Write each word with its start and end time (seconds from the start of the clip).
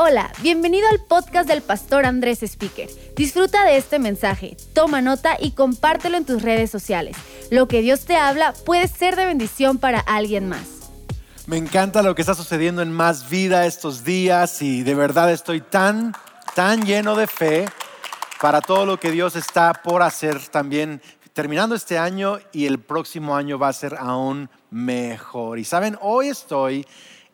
Hola, 0.00 0.30
bienvenido 0.42 0.86
al 0.92 1.00
podcast 1.00 1.48
del 1.48 1.60
pastor 1.60 2.06
Andrés 2.06 2.44
Speaker. 2.44 2.88
Disfruta 3.16 3.64
de 3.64 3.78
este 3.78 3.98
mensaje, 3.98 4.56
toma 4.72 5.02
nota 5.02 5.36
y 5.40 5.50
compártelo 5.50 6.16
en 6.16 6.24
tus 6.24 6.40
redes 6.42 6.70
sociales. 6.70 7.16
Lo 7.50 7.66
que 7.66 7.82
Dios 7.82 8.04
te 8.04 8.14
habla 8.14 8.54
puede 8.64 8.86
ser 8.86 9.16
de 9.16 9.26
bendición 9.26 9.78
para 9.78 9.98
alguien 9.98 10.48
más. 10.48 10.88
Me 11.48 11.56
encanta 11.56 12.02
lo 12.02 12.14
que 12.14 12.22
está 12.22 12.36
sucediendo 12.36 12.80
en 12.80 12.92
Más 12.92 13.28
Vida 13.28 13.66
estos 13.66 14.04
días 14.04 14.62
y 14.62 14.84
de 14.84 14.94
verdad 14.94 15.32
estoy 15.32 15.62
tan, 15.62 16.14
tan 16.54 16.86
lleno 16.86 17.16
de 17.16 17.26
fe 17.26 17.68
para 18.40 18.60
todo 18.60 18.86
lo 18.86 19.00
que 19.00 19.10
Dios 19.10 19.34
está 19.34 19.72
por 19.72 20.02
hacer 20.02 20.38
también 20.46 21.02
terminando 21.32 21.74
este 21.74 21.98
año 21.98 22.38
y 22.52 22.66
el 22.66 22.78
próximo 22.78 23.34
año 23.34 23.58
va 23.58 23.66
a 23.66 23.72
ser 23.72 23.96
aún 23.98 24.48
mejor. 24.70 25.58
Y 25.58 25.64
saben, 25.64 25.98
hoy 26.00 26.28
estoy 26.28 26.86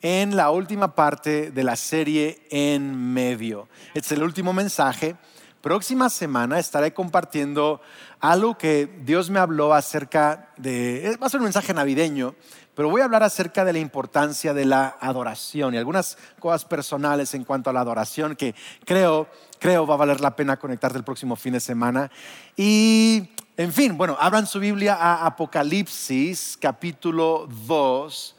en 0.04 0.36
la 0.36 0.50
última 0.50 0.94
parte 0.94 1.50
de 1.50 1.64
la 1.64 1.76
serie 1.76 2.46
En 2.50 3.14
Medio. 3.14 3.70
Es 3.94 4.12
el 4.12 4.22
último 4.22 4.52
mensaje. 4.52 5.16
Próxima 5.62 6.10
semana 6.10 6.58
estaré 6.58 6.92
compartiendo 6.92 7.80
algo 8.20 8.58
que 8.58 9.00
Dios 9.02 9.30
me 9.30 9.40
habló 9.40 9.72
acerca 9.72 10.50
de, 10.58 11.16
va 11.22 11.26
a 11.26 11.30
ser 11.30 11.40
un 11.40 11.44
mensaje 11.44 11.72
navideño, 11.72 12.34
pero 12.74 12.90
voy 12.90 13.00
a 13.00 13.06
hablar 13.06 13.22
acerca 13.22 13.64
de 13.64 13.72
la 13.72 13.78
importancia 13.78 14.52
de 14.52 14.66
la 14.66 14.98
adoración 15.00 15.72
y 15.72 15.78
algunas 15.78 16.18
cosas 16.38 16.66
personales 16.66 17.32
en 17.32 17.44
cuanto 17.44 17.70
a 17.70 17.72
la 17.72 17.80
adoración 17.80 18.36
que 18.36 18.54
creo, 18.84 19.26
creo 19.58 19.86
va 19.86 19.94
a 19.94 19.96
valer 19.96 20.20
la 20.20 20.36
pena 20.36 20.58
conectarte 20.58 20.98
el 20.98 21.04
próximo 21.04 21.34
fin 21.34 21.54
de 21.54 21.60
semana. 21.60 22.10
Y, 22.58 23.30
en 23.56 23.72
fin, 23.72 23.96
bueno, 23.96 24.18
abran 24.20 24.46
su 24.46 24.60
Biblia 24.60 24.96
a 24.96 25.24
Apocalipsis 25.24 26.58
capítulo 26.60 27.48
2 27.66 28.33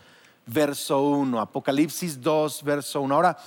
verso 0.45 1.01
1. 1.01 1.39
Apocalipsis 1.39 2.21
2, 2.21 2.63
verso 2.63 3.01
1. 3.01 3.15
Ahora, 3.15 3.37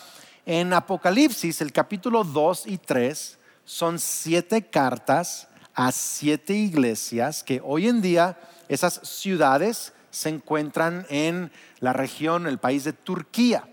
en 0.44 0.72
Apocalipsis, 0.72 1.60
el 1.60 1.72
capítulo 1.72 2.24
2 2.24 2.66
y 2.66 2.78
3 2.78 3.38
son 3.64 3.98
siete 3.98 4.62
cartas 4.62 5.48
a 5.74 5.92
siete 5.92 6.54
iglesias 6.54 7.44
que 7.44 7.60
hoy 7.62 7.86
en 7.86 8.00
día 8.00 8.38
esas 8.68 8.94
ciudades 9.04 9.92
se 10.10 10.30
encuentran 10.30 11.06
en 11.10 11.52
la 11.80 11.92
región, 11.92 12.46
el 12.46 12.58
país 12.58 12.84
de 12.84 12.92
Turquía. 12.92 13.68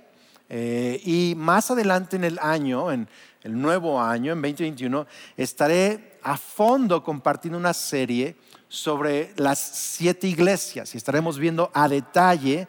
Eh, 0.50 1.02
y 1.04 1.34
más 1.36 1.72
adelante 1.72 2.16
en 2.16 2.24
el 2.24 2.38
año, 2.40 2.92
en 2.92 3.08
el 3.42 3.60
nuevo 3.60 4.02
año, 4.02 4.34
en 4.34 4.42
2021, 4.42 5.08
estaré 5.38 6.20
a 6.22 6.38
fondo 6.38 7.04
compartiendo 7.04 7.58
una 7.58 7.74
serie 7.74 8.36
sobre 8.68 9.34
las 9.38 9.60
siete 9.60 10.28
iglesias 10.28 10.94
y 10.94 10.98
estaremos 10.98 11.40
viendo 11.40 11.72
a 11.74 11.88
detalle 11.88 12.68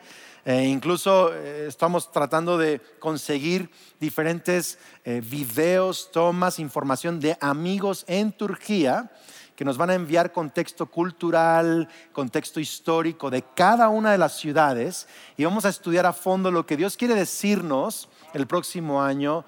eh, 0.49 0.63
incluso 0.63 1.35
eh, 1.35 1.67
estamos 1.67 2.13
tratando 2.13 2.57
de 2.57 2.81
conseguir 3.01 3.69
diferentes 3.99 4.79
eh, 5.05 5.21
videos, 5.21 6.13
tomas, 6.13 6.61
información 6.61 7.19
de 7.19 7.37
amigos 7.41 8.05
en 8.07 8.31
Turquía 8.31 9.11
que 9.57 9.65
nos 9.65 9.77
van 9.77 9.91
a 9.91 9.95
enviar 9.95 10.31
contexto 10.31 10.87
cultural, 10.87 11.89
contexto 12.13 12.61
histórico 12.61 13.29
de 13.29 13.43
cada 13.57 13.89
una 13.89 14.13
de 14.13 14.19
las 14.19 14.37
ciudades 14.37 15.09
y 15.37 15.45
vamos 15.45 15.65
a 15.65 15.71
estudiar 15.71 16.07
a 16.07 16.13
fondo 16.13 16.53
lo 16.53 16.65
que 16.65 16.77
Dios 16.77 16.97
quiere 16.97 17.17
decirnos 17.17 18.09
el 18.33 18.47
próximo 18.47 19.03
año 19.03 19.45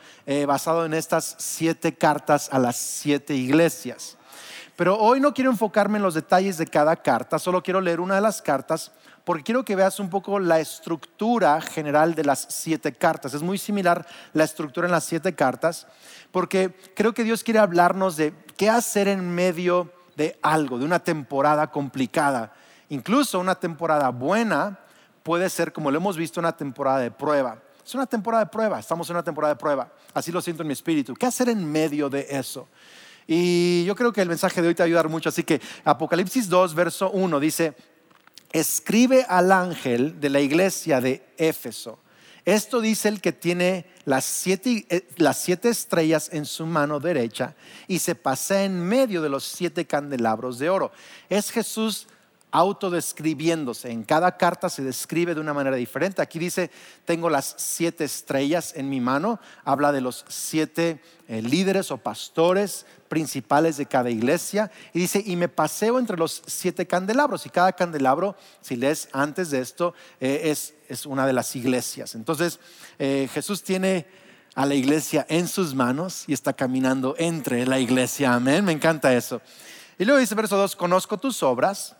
basado 0.46 0.86
en 0.86 0.94
estas 0.94 1.36
siete 1.38 1.94
cartas 1.94 2.48
a 2.50 2.58
las 2.58 2.76
siete 2.76 3.34
iglesias. 3.34 4.16
Pero 4.76 4.96
hoy 4.96 5.20
no 5.20 5.34
quiero 5.34 5.50
enfocarme 5.50 5.98
en 5.98 6.04
los 6.04 6.14
detalles 6.14 6.56
de 6.56 6.66
cada 6.66 6.96
carta, 6.96 7.38
solo 7.38 7.62
quiero 7.62 7.80
leer 7.82 8.00
una 8.00 8.14
de 8.14 8.20
las 8.22 8.40
cartas 8.40 8.92
porque 9.28 9.42
quiero 9.44 9.62
que 9.62 9.76
veas 9.76 10.00
un 10.00 10.08
poco 10.08 10.38
la 10.38 10.58
estructura 10.58 11.60
general 11.60 12.14
de 12.14 12.24
las 12.24 12.46
siete 12.48 12.94
cartas. 12.94 13.34
Es 13.34 13.42
muy 13.42 13.58
similar 13.58 14.06
la 14.32 14.44
estructura 14.44 14.86
en 14.86 14.90
las 14.90 15.04
siete 15.04 15.34
cartas, 15.34 15.86
porque 16.32 16.74
creo 16.94 17.12
que 17.12 17.24
Dios 17.24 17.44
quiere 17.44 17.60
hablarnos 17.60 18.16
de 18.16 18.32
qué 18.56 18.70
hacer 18.70 19.06
en 19.06 19.28
medio 19.28 19.92
de 20.16 20.38
algo, 20.40 20.78
de 20.78 20.86
una 20.86 21.00
temporada 21.00 21.70
complicada. 21.70 22.54
Incluso 22.88 23.38
una 23.38 23.54
temporada 23.54 24.08
buena 24.08 24.78
puede 25.22 25.50
ser, 25.50 25.74
como 25.74 25.90
lo 25.90 25.98
hemos 25.98 26.16
visto, 26.16 26.40
una 26.40 26.56
temporada 26.56 27.00
de 27.00 27.10
prueba. 27.10 27.58
Es 27.84 27.94
una 27.94 28.06
temporada 28.06 28.44
de 28.44 28.50
prueba, 28.50 28.78
estamos 28.78 29.10
en 29.10 29.16
una 29.16 29.24
temporada 29.24 29.52
de 29.52 29.60
prueba. 29.60 29.92
Así 30.14 30.32
lo 30.32 30.40
siento 30.40 30.62
en 30.62 30.68
mi 30.68 30.72
espíritu. 30.72 31.12
¿Qué 31.12 31.26
hacer 31.26 31.50
en 31.50 31.70
medio 31.70 32.08
de 32.08 32.26
eso? 32.30 32.66
Y 33.30 33.84
yo 33.84 33.94
creo 33.94 34.10
que 34.10 34.22
el 34.22 34.28
mensaje 34.28 34.62
de 34.62 34.68
hoy 34.68 34.74
te 34.74 34.82
va 34.82 34.84
a 34.84 34.86
ayudar 34.86 35.10
mucho. 35.10 35.28
Así 35.28 35.44
que 35.44 35.60
Apocalipsis 35.84 36.48
2, 36.48 36.74
verso 36.74 37.10
1 37.10 37.38
dice, 37.38 37.76
escribe 38.52 39.24
al 39.28 39.52
ángel 39.52 40.20
de 40.20 40.30
la 40.30 40.40
iglesia 40.40 41.00
de 41.00 41.24
Éfeso. 41.36 41.98
Esto 42.44 42.80
dice 42.80 43.08
el 43.08 43.20
que 43.20 43.32
tiene 43.32 43.84
las 44.06 44.24
siete, 44.24 44.86
eh, 44.88 45.06
las 45.16 45.38
siete, 45.38 45.68
estrellas 45.68 46.30
en 46.32 46.46
su 46.46 46.64
mano 46.64 46.98
derecha 46.98 47.54
y 47.86 47.98
se 47.98 48.14
pasea 48.14 48.64
en 48.64 48.80
medio 48.80 49.20
de 49.20 49.28
los 49.28 49.44
siete 49.44 49.86
candelabros 49.86 50.58
de 50.58 50.70
oro. 50.70 50.90
Es 51.28 51.50
Jesús 51.50 52.06
autodescribiéndose. 52.50 53.90
En 53.90 54.04
cada 54.04 54.36
carta 54.36 54.68
se 54.68 54.82
describe 54.82 55.34
de 55.34 55.40
una 55.40 55.52
manera 55.52 55.76
diferente. 55.76 56.22
Aquí 56.22 56.38
dice, 56.38 56.70
tengo 57.04 57.28
las 57.28 57.54
siete 57.58 58.04
estrellas 58.04 58.72
en 58.76 58.88
mi 58.88 59.00
mano. 59.00 59.38
Habla 59.64 59.92
de 59.92 60.00
los 60.00 60.24
siete 60.28 61.00
eh, 61.28 61.42
líderes 61.42 61.90
o 61.90 61.98
pastores 61.98 62.86
principales 63.08 63.76
de 63.76 63.86
cada 63.86 64.10
iglesia. 64.10 64.70
Y 64.94 65.00
dice, 65.00 65.22
y 65.24 65.36
me 65.36 65.48
paseo 65.48 65.98
entre 65.98 66.16
los 66.16 66.42
siete 66.46 66.86
candelabros. 66.86 67.44
Y 67.44 67.50
cada 67.50 67.72
candelabro, 67.72 68.36
si 68.60 68.76
lees 68.76 69.08
antes 69.12 69.50
de 69.50 69.60
esto, 69.60 69.94
eh, 70.20 70.42
es, 70.44 70.74
es, 70.88 71.04
una 71.04 71.26
de 71.26 71.34
las 71.34 71.54
iglesias. 71.54 72.14
Entonces, 72.14 72.60
eh, 72.98 73.28
Jesús 73.32 73.62
tiene 73.62 74.06
a 74.54 74.64
la 74.64 74.74
iglesia 74.74 75.26
en 75.28 75.46
sus 75.46 75.74
manos 75.74 76.24
y 76.26 76.32
está 76.32 76.54
caminando 76.54 77.14
entre 77.18 77.66
la 77.66 77.78
iglesia. 77.78 78.34
Amén. 78.34 78.64
Me 78.64 78.72
encanta 78.72 79.14
eso. 79.14 79.42
Y 79.98 80.04
luego 80.04 80.20
dice 80.20 80.34
verso 80.34 80.56
2, 80.56 80.76
conozco 80.76 81.18
tus 81.18 81.42
obras 81.42 81.96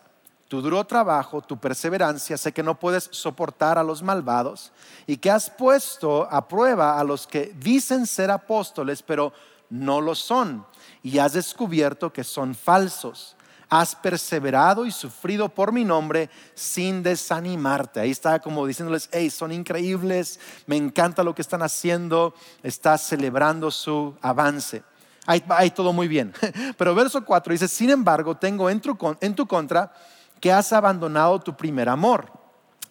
tu 0.49 0.63
duro 0.63 0.83
trabajo, 0.85 1.43
tu 1.43 1.59
perseverancia, 1.59 2.39
sé 2.39 2.53
que 2.53 2.63
no 2.63 2.81
puedes 2.81 3.09
soportar 3.13 3.77
a 3.77 3.83
los 3.83 4.03
malvados 4.03 4.73
y 5.07 5.19
que 5.19 5.31
has 5.31 5.51
puesto 5.51 6.27
a 6.31 6.49
prueba 6.49 6.99
a 6.99 7.05
los 7.05 7.27
que 7.27 7.55
dicen 7.59 8.07
ser 8.07 8.31
apóstoles, 8.31 9.03
pero 9.03 9.33
no 9.69 10.01
lo 10.01 10.15
son, 10.15 10.67
y 11.03 11.19
has 11.19 11.35
descubierto 11.35 12.13
que 12.13 12.25
son 12.25 12.55
falsos. 12.55 13.37
Has 13.71 13.95
perseverado 13.95 14.87
y 14.87 14.91
sufrido 14.91 15.51
por 15.51 15.73
mi 15.73 15.85
nombre 15.85 16.31
sin 16.55 17.03
desanimarte. 17.03 18.01
Ahí 18.01 18.11
está 18.11 18.41
como 18.41 18.67
diciéndoles, 18.67 19.11
hey, 19.13 19.29
son 19.29 19.53
increíbles, 19.53 20.41
me 20.65 20.79
encanta 20.79 21.23
lo 21.23 21.35
que 21.35 21.43
están 21.43 21.61
haciendo, 21.61 22.33
está 22.63 22.97
celebrando 22.97 23.71
su 23.71 24.17
avance. 24.23 24.83
Ahí, 25.27 25.71
todo 25.71 25.93
muy 25.93 26.09
bien. 26.09 26.33
Pero 26.79 26.95
verso 26.95 27.23
4 27.23 27.53
dice, 27.53 27.69
sin 27.69 27.91
embargo, 27.91 28.39
tengo 28.39 28.71
en 28.71 28.81
tu 28.81 29.47
contra 29.47 29.93
que 30.41 30.53
has 30.53 30.73
abandonado 30.73 31.39
tu 31.41 31.57
primer 31.57 31.89
amor. 31.89 32.33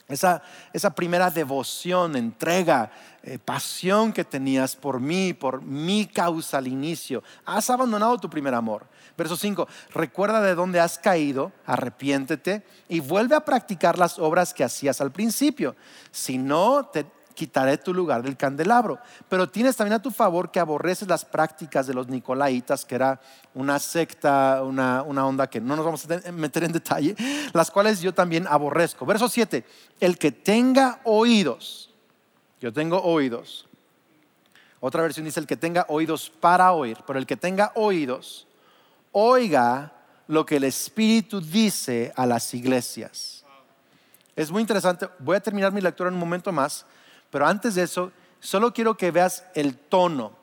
Esa, 0.07 0.41
esa 0.71 0.95
primera 0.95 1.29
devoción, 1.29 2.15
entrega, 2.15 2.91
eh, 3.23 3.37
pasión 3.39 4.13
que 4.13 4.23
tenías 4.23 4.73
por 4.73 5.01
mí, 5.01 5.33
por 5.33 5.61
mi 5.61 6.05
causa 6.05 6.59
al 6.59 6.67
inicio. 6.67 7.23
Has 7.45 7.69
abandonado 7.69 8.17
tu 8.17 8.29
primer 8.29 8.53
amor. 8.53 8.87
Verso 9.17 9.35
5, 9.35 9.67
recuerda 9.93 10.41
de 10.41 10.55
dónde 10.55 10.79
has 10.79 10.97
caído, 10.97 11.51
arrepiéntete 11.65 12.63
y 12.87 13.01
vuelve 13.01 13.35
a 13.35 13.43
practicar 13.43 13.97
las 13.97 14.17
obras 14.17 14.53
que 14.53 14.63
hacías 14.63 15.01
al 15.01 15.11
principio. 15.11 15.75
Si 16.11 16.37
no, 16.37 16.85
te, 16.85 17.05
quitaré 17.37 17.77
tu 17.77 17.93
lugar 17.93 18.23
del 18.23 18.35
candelabro. 18.35 18.97
Pero 19.29 19.47
tienes 19.47 19.75
también 19.75 19.93
a 19.93 20.01
tu 20.01 20.09
favor 20.09 20.49
que 20.49 20.59
aborreces 20.59 21.07
las 21.07 21.23
prácticas 21.23 21.85
de 21.85 21.93
los 21.93 22.07
nicolaitas, 22.07 22.83
que 22.83 22.95
era 22.95 23.21
una 23.53 23.77
secta, 23.77 24.63
una, 24.63 25.03
onda 25.03 25.47
que 25.47 25.61
no 25.61 25.75
nos 25.75 25.85
vamos 25.85 26.07
a 26.09 26.31
meter 26.31 26.63
en 26.63 26.71
detalle, 26.71 27.15
las 27.53 27.69
cuales 27.69 28.01
yo 28.01 28.11
también 28.11 28.47
aborrezco. 28.47 29.05
Verso 29.05 29.29
7, 29.29 29.63
el 29.99 30.17
que 30.17 30.31
tenga 30.31 30.99
oídos, 31.03 31.91
yo 32.59 32.73
tengo 32.73 32.99
oídos. 33.03 33.67
Otra 34.79 35.03
versión 35.03 35.25
dice 35.25 35.39
el 35.39 35.45
que 35.45 35.57
tenga 35.57 35.85
oídos 35.89 36.31
para 36.31 36.71
oír, 36.73 36.97
pero 37.05 37.19
el 37.19 37.27
que 37.27 37.37
tenga 37.37 37.71
oídos, 37.75 38.47
oiga 39.11 39.93
lo 40.25 40.43
que 40.43 40.55
el 40.55 40.63
Espíritu 40.63 41.39
dice 41.39 42.11
a 42.15 42.25
las 42.25 42.51
iglesias. 42.55 43.45
Es 44.35 44.51
muy 44.51 44.61
interesante. 44.61 45.07
Voy 45.19 45.35
a 45.35 45.39
terminar 45.39 45.71
mi 45.71 45.81
lectura 45.81 46.09
en 46.09 46.15
un 46.15 46.19
momento 46.19 46.51
más, 46.51 46.85
pero 47.29 47.47
antes 47.47 47.75
de 47.75 47.83
eso, 47.83 48.11
solo 48.39 48.73
quiero 48.73 48.97
que 48.97 49.11
veas 49.11 49.45
el 49.55 49.77
tono, 49.77 50.33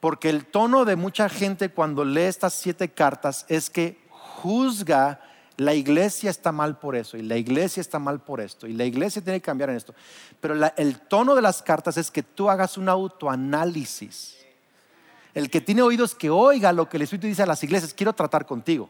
porque 0.00 0.30
el 0.30 0.46
tono 0.46 0.84
de 0.84 0.96
mucha 0.96 1.28
gente 1.28 1.70
cuando 1.70 2.04
lee 2.04 2.22
estas 2.22 2.54
siete 2.54 2.90
cartas 2.90 3.44
es 3.48 3.70
que 3.70 3.98
juzga 4.10 5.20
la 5.60 5.74
iglesia 5.74 6.30
está 6.30 6.52
mal 6.52 6.78
por 6.78 6.96
eso 6.96 7.18
y 7.18 7.22
la 7.22 7.36
iglesia 7.36 7.82
está 7.82 7.98
mal 7.98 8.20
por 8.20 8.40
esto 8.40 8.66
y 8.66 8.72
la 8.72 8.86
iglesia 8.86 9.20
tiene 9.20 9.40
que 9.40 9.44
cambiar 9.44 9.68
en 9.68 9.76
esto. 9.76 9.94
Pero 10.40 10.54
el 10.74 11.00
tono 11.00 11.34
de 11.34 11.42
las 11.42 11.60
cartas 11.60 11.98
es 11.98 12.10
que 12.10 12.22
tú 12.22 12.48
hagas 12.48 12.78
un 12.78 12.88
autoanálisis. 12.88 14.38
El 15.34 15.50
que 15.50 15.60
tiene 15.60 15.82
oídos 15.82 16.14
que 16.14 16.30
oiga 16.30 16.72
lo 16.72 16.88
que 16.88 16.96
el 16.96 17.02
Espíritu 17.02 17.26
dice 17.26 17.42
a 17.42 17.46
las 17.46 17.62
iglesias, 17.62 17.92
quiero 17.92 18.14
tratar 18.14 18.46
contigo. 18.46 18.88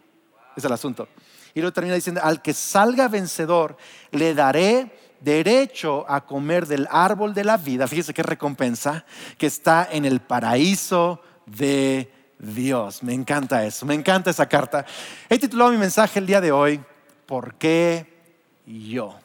Es 0.56 0.64
el 0.64 0.70
asunto. 0.70 1.08
Y 1.54 1.60
luego 1.60 1.72
termina 1.72 1.96
diciendo, 1.96 2.20
al 2.22 2.40
que 2.40 2.54
salga 2.54 3.08
vencedor, 3.08 3.76
le 4.12 4.32
daré 4.32 4.96
derecho 5.20 6.04
a 6.08 6.24
comer 6.24 6.66
del 6.66 6.88
árbol 6.90 7.34
de 7.34 7.44
la 7.44 7.56
vida, 7.56 7.86
fíjese 7.86 8.14
qué 8.14 8.22
recompensa, 8.22 9.04
que 9.38 9.46
está 9.46 9.88
en 9.90 10.04
el 10.04 10.20
paraíso 10.20 11.22
de 11.46 12.10
Dios. 12.38 13.02
Me 13.02 13.12
encanta 13.12 13.64
eso, 13.64 13.86
me 13.86 13.94
encanta 13.94 14.30
esa 14.30 14.48
carta. 14.48 14.84
He 15.28 15.38
titulado 15.38 15.70
mi 15.70 15.76
mensaje 15.76 16.18
el 16.18 16.26
día 16.26 16.40
de 16.40 16.52
hoy, 16.52 16.80
¿por 17.26 17.54
qué 17.54 18.18
yo? 18.66 19.18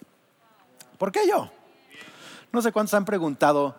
¿Por 0.98 1.12
qué 1.12 1.28
yo? 1.28 1.52
No 2.52 2.62
sé 2.62 2.72
cuántos 2.72 2.94
han 2.94 3.06
preguntado 3.06 3.76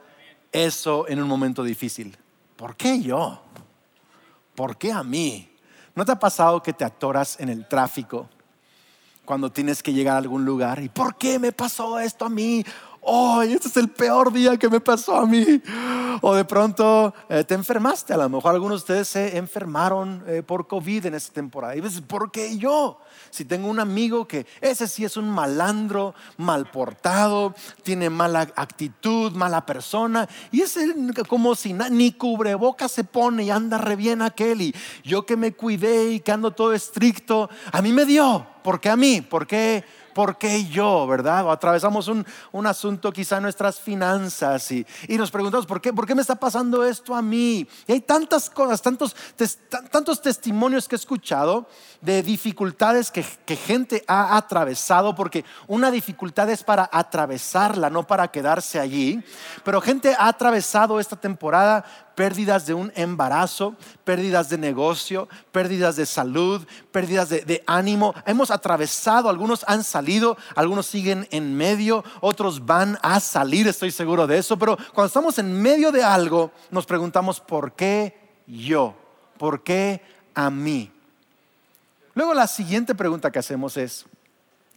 eso 0.53 1.07
en 1.09 1.23
un 1.23 1.29
momento 1.29 1.63
difícil. 1.63 2.17
¿Por 2.57 2.77
qué 2.77 3.01
yo? 3.01 3.43
¿Por 4.55 4.77
qué 4.79 4.93
a 4.93 5.03
mí? 5.03 5.51
¿No 5.95 6.05
te 6.05 6.13
ha 6.13 6.19
pasado 6.19 6.63
que 6.63 6.73
te 6.73 6.85
atoras 6.85 7.39
en 7.41 7.49
el 7.49 7.67
tráfico 7.69 8.29
cuando 9.27 9.53
tienes 9.53 9.83
que 9.83 9.93
llegar 9.93 10.15
a 10.15 10.19
algún 10.19 10.47
lugar? 10.47 10.83
¿Y 10.83 10.89
por 10.89 11.17
qué 11.17 11.39
me 11.39 11.53
pasó 11.53 11.99
esto 11.99 12.25
a 12.25 12.31
mí? 12.31 12.65
oh, 13.07 13.43
este 13.43 13.69
es 13.69 13.77
el 13.77 13.89
peor 13.89 14.33
día 14.33 14.57
que 14.57 14.69
me 14.69 14.81
pasó 14.81 15.17
a 15.17 15.27
mí. 15.27 15.63
O 16.21 16.35
de 16.35 16.45
pronto 16.45 17.15
eh, 17.29 17.45
te 17.45 17.55
enfermaste, 17.55 18.13
a 18.13 18.17
lo 18.17 18.29
mejor 18.29 18.55
algunos 18.55 18.81
de 18.81 18.83
ustedes 18.83 19.09
se 19.09 19.37
enfermaron 19.37 20.25
eh, 20.27 20.43
por 20.43 20.67
COVID 20.67 21.07
en 21.07 21.15
esta 21.15 21.33
temporada. 21.33 21.77
Y 21.77 21.81
dices, 21.81 22.01
¿por 22.01 22.31
qué 22.31 22.59
yo? 22.59 22.99
Si 23.31 23.45
tengo 23.45 23.69
un 23.69 23.81
amigo 23.81 24.27
que 24.27 24.47
ese 24.61 24.87
sí 24.89 25.05
es 25.05 25.17
un 25.17 25.29
malandro, 25.29 26.15
mal 26.37 26.71
portado, 26.71 27.55
tiene 27.83 28.11
mala 28.11 28.41
actitud, 28.57 29.33
mala 29.33 29.67
persona, 29.67 30.29
y 30.51 30.63
ese 30.63 30.95
como 31.29 31.55
si 31.55 31.73
ni 31.73 32.13
cubreboca 32.13 32.89
se 32.89 33.05
pone 33.05 33.45
y 33.45 33.51
anda 33.51 33.79
re 33.79 33.97
bien 33.97 34.23
aquel, 34.23 34.63
y 34.63 34.75
yo 35.05 35.27
que 35.27 35.37
me 35.37 35.53
cuidé 35.53 36.13
y 36.13 36.21
que 36.21 36.33
ando 36.33 36.51
todo 36.51 36.73
estricto, 36.73 37.49
a 37.73 37.83
mí 37.83 37.93
me 37.93 38.05
dio, 38.05 38.47
¿por 38.63 38.81
qué 38.81 38.91
a 38.91 38.97
mí? 38.97 39.21
¿Por 39.21 39.47
qué? 39.47 39.85
¿por 40.17 40.39
qué 40.39 40.65
yo? 40.65 41.07
¿Verdad? 41.07 41.45
O 41.45 41.51
atravesamos 41.51 42.09
un, 42.09 42.67
asunto 42.67 43.13
quizá 43.13 43.39
nuestras 43.39 43.79
finanzas 43.79 44.73
y, 44.73 44.87
nos 45.11 45.31
preguntamos, 45.31 45.67
¿por 45.67 45.83
qué, 45.83 45.93
¿por 45.93 46.07
qué 46.07 46.15
me 46.15 46.23
está 46.23 46.37
pasando 46.37 46.83
esto 46.87 47.15
a 47.15 47.21
mí? 47.21 47.69
Y 47.87 47.93
hay 47.93 48.01
tantas 48.01 48.49
cosas, 48.49 48.81
tantos, 48.81 49.15
tantos 49.93 50.23
testimonios 50.23 50.89
que 50.89 50.95
he 50.95 50.99
escuchado 50.99 51.69
de 52.01 52.23
dificultades 52.23 53.06
que, 53.11 53.23
gente 53.57 54.05
ha 54.07 54.37
atravesado, 54.37 55.15
porque 55.15 55.45
una 55.67 55.91
dificultad 55.91 56.51
es 56.51 56.63
para 56.63 56.89
atravesarla, 56.93 57.91
no 57.91 58.07
para 58.07 58.29
quedarse 58.29 58.79
allí. 58.79 59.23
Pero 59.65 59.81
gente 59.81 60.15
ha 60.19 60.29
atravesado 60.29 61.01
esta 61.01 61.17
temporada 61.17 61.85
pérdidas 62.15 62.67
de 62.67 62.75
un 62.75 62.91
embarazo, 62.97 63.77
pérdidas 64.05 64.49
de 64.49 64.59
negocio, 64.59 65.29
pérdidas 65.53 65.97
de 65.97 66.07
salud, 66.07 66.67
pérdidas 66.91 67.29
de, 67.29 67.63
ánimo. 67.67 68.15
Hemos 68.25 68.51
atravesado, 68.51 69.29
algunos 69.29 69.65
han 69.69 69.85
salido, 69.85 70.37
algunos 70.55 70.87
siguen 70.87 71.29
en 71.31 71.57
medio, 71.57 72.03
otros 72.21 72.65
van 72.65 72.99
a 73.03 73.21
salir, 73.21 73.69
estoy 73.69 73.91
seguro 73.91 74.27
de 74.27 74.39
eso, 74.39 74.59
pero 74.59 74.77
cuando 74.95 75.09
estamos 75.09 75.39
en 75.39 75.53
medio 75.61 75.93
de 75.93 76.03
algo, 76.03 76.51
nos 76.71 76.87
preguntamos, 76.87 77.41
¿por 77.41 77.73
qué 77.73 78.43
yo? 78.47 78.95
¿Por 79.37 79.63
qué 79.63 80.01
a 80.35 80.51
mí? 80.51 80.96
Luego 82.17 82.33
la 82.33 82.47
siguiente 82.47 82.95
pregunta 82.95 83.31
que 83.31 83.39
hacemos 83.39 83.77
es, 83.77 84.07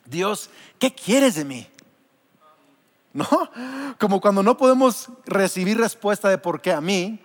Dios, 0.04 0.50
¿qué 0.78 0.94
quieres 0.94 1.36
de 1.36 1.46
mí? 1.46 1.70
¿No? 3.14 3.26
Como 3.98 4.20
cuando 4.20 4.44
no 4.44 4.58
podemos 4.58 5.08
recibir 5.26 5.78
respuesta 5.78 6.28
de 6.28 6.38
por 6.38 6.60
qué 6.60 6.74
a 6.74 6.82
mí, 6.82 7.18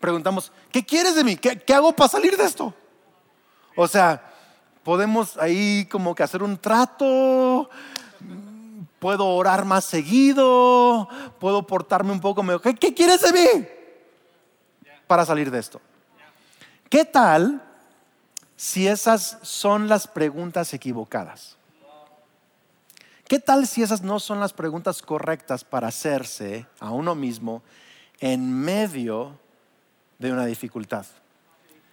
preguntamos, 0.00 0.50
¿qué 0.72 0.82
quieres 0.82 1.14
de 1.14 1.24
mí? 1.24 1.36
¿Qué, 1.36 1.74
hago 1.74 1.92
para 1.92 2.08
salir 2.08 2.38
de 2.38 2.44
esto? 2.44 2.72
O 3.76 3.86
sea, 3.86 4.32
podemos 4.82 5.36
ahí 5.36 5.86
como 5.90 6.14
que 6.14 6.22
hacer 6.22 6.42
un 6.42 6.56
trato, 6.56 7.68
puedo 8.98 9.26
orar 9.26 9.66
más 9.66 9.84
seguido, 9.84 11.06
puedo 11.38 11.66
portarme 11.66 12.12
un 12.12 12.20
poco 12.20 12.42
mejor. 12.42 12.78
¿Qué, 12.78 12.94
quieres 12.94 13.20
de 13.20 13.32
mí? 13.34 13.66
Para 15.06 15.26
salir 15.26 15.50
de 15.50 15.58
esto. 15.58 15.82
¿Qué 16.88 17.04
tal 17.04 17.66
si 18.60 18.86
esas 18.88 19.38
son 19.40 19.88
las 19.88 20.06
preguntas 20.06 20.74
equivocadas? 20.74 21.56
¿Qué 23.26 23.38
tal 23.38 23.66
si 23.66 23.82
esas 23.82 24.02
no 24.02 24.20
son 24.20 24.38
las 24.38 24.52
preguntas 24.52 25.00
correctas 25.00 25.64
para 25.64 25.88
hacerse 25.88 26.66
a 26.78 26.90
uno 26.90 27.14
mismo 27.14 27.62
en 28.20 28.52
medio 28.52 29.38
de 30.18 30.30
una 30.30 30.44
dificultad. 30.44 31.06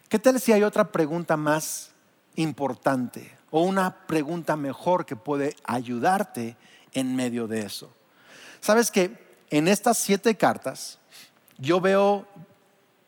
¿Qué 0.09 0.19
tal 0.19 0.41
si 0.41 0.51
hay 0.51 0.63
otra 0.63 0.91
pregunta 0.91 1.37
más 1.37 1.91
importante 2.35 3.31
o 3.49 3.61
una 3.61 4.05
pregunta 4.05 4.57
mejor 4.57 5.05
que 5.05 5.15
puede 5.15 5.55
ayudarte 5.63 6.57
en 6.91 7.15
medio 7.15 7.47
de 7.47 7.61
eso? 7.61 7.89
Sabes 8.59 8.91
que 8.91 9.37
en 9.49 9.69
estas 9.69 9.97
siete 9.97 10.35
cartas 10.35 10.99
yo 11.57 11.79
veo 11.79 12.27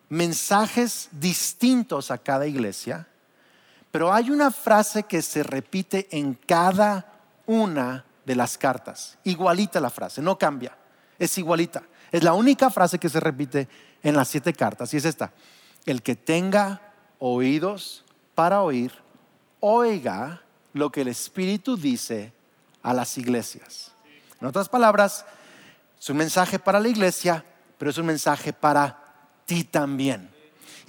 mensajes 0.08 1.10
distintos 1.12 2.10
a 2.10 2.18
cada 2.18 2.48
iglesia, 2.48 3.06
pero 3.92 4.14
hay 4.14 4.30
una 4.30 4.52
frase 4.52 5.04
que 5.04 5.22
se 5.22 5.44
repite 5.44 6.08
en 6.12 6.34
cada 6.34 7.22
una 7.46 8.06
de 8.26 8.36
las 8.36 8.58
cartas. 8.58 9.18
Igualita 9.24 9.80
la 9.80 9.90
frase, 9.90 10.22
no 10.22 10.38
cambia, 10.38 10.78
es 11.18 11.38
igualita. 11.38 11.84
Es 12.12 12.24
la 12.24 12.34
única 12.34 12.70
frase 12.70 13.00
que 13.00 13.10
se 13.10 13.20
repite 13.20 13.68
en 14.04 14.16
las 14.16 14.28
siete 14.28 14.54
cartas 14.54 14.94
y 14.94 14.98
es 14.98 15.06
esta. 15.06 15.32
El 15.86 16.02
que 16.02 16.16
tenga 16.16 16.82
oídos 17.20 18.04
para 18.36 18.62
oír, 18.62 18.92
oiga 19.60 20.42
lo 20.74 20.92
que 20.92 21.02
el 21.02 21.08
Espíritu 21.08 21.78
dice 21.78 22.34
a 22.82 22.94
las 22.94 23.18
iglesias. 23.18 23.92
En 24.40 24.48
otras 24.48 24.70
palabras, 24.70 25.26
es 26.00 26.10
un 26.10 26.18
mensaje 26.18 26.60
para 26.60 26.80
la 26.80 26.88
iglesia, 26.88 27.44
pero 27.78 27.92
es 27.92 27.98
un 27.98 28.06
mensaje 28.06 28.54
para 28.54 28.98
ti 29.46 29.64
también. 29.64 30.30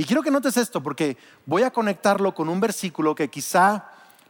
Y 0.01 0.05
quiero 0.07 0.23
que 0.23 0.31
notes 0.31 0.57
esto 0.57 0.83
porque 0.83 1.19
voy 1.45 1.63
a 1.63 1.71
conectarlo 1.71 2.35
con 2.35 2.49
un 2.49 2.59
versículo 2.59 3.15
que 3.15 3.29
quizá 3.29 3.85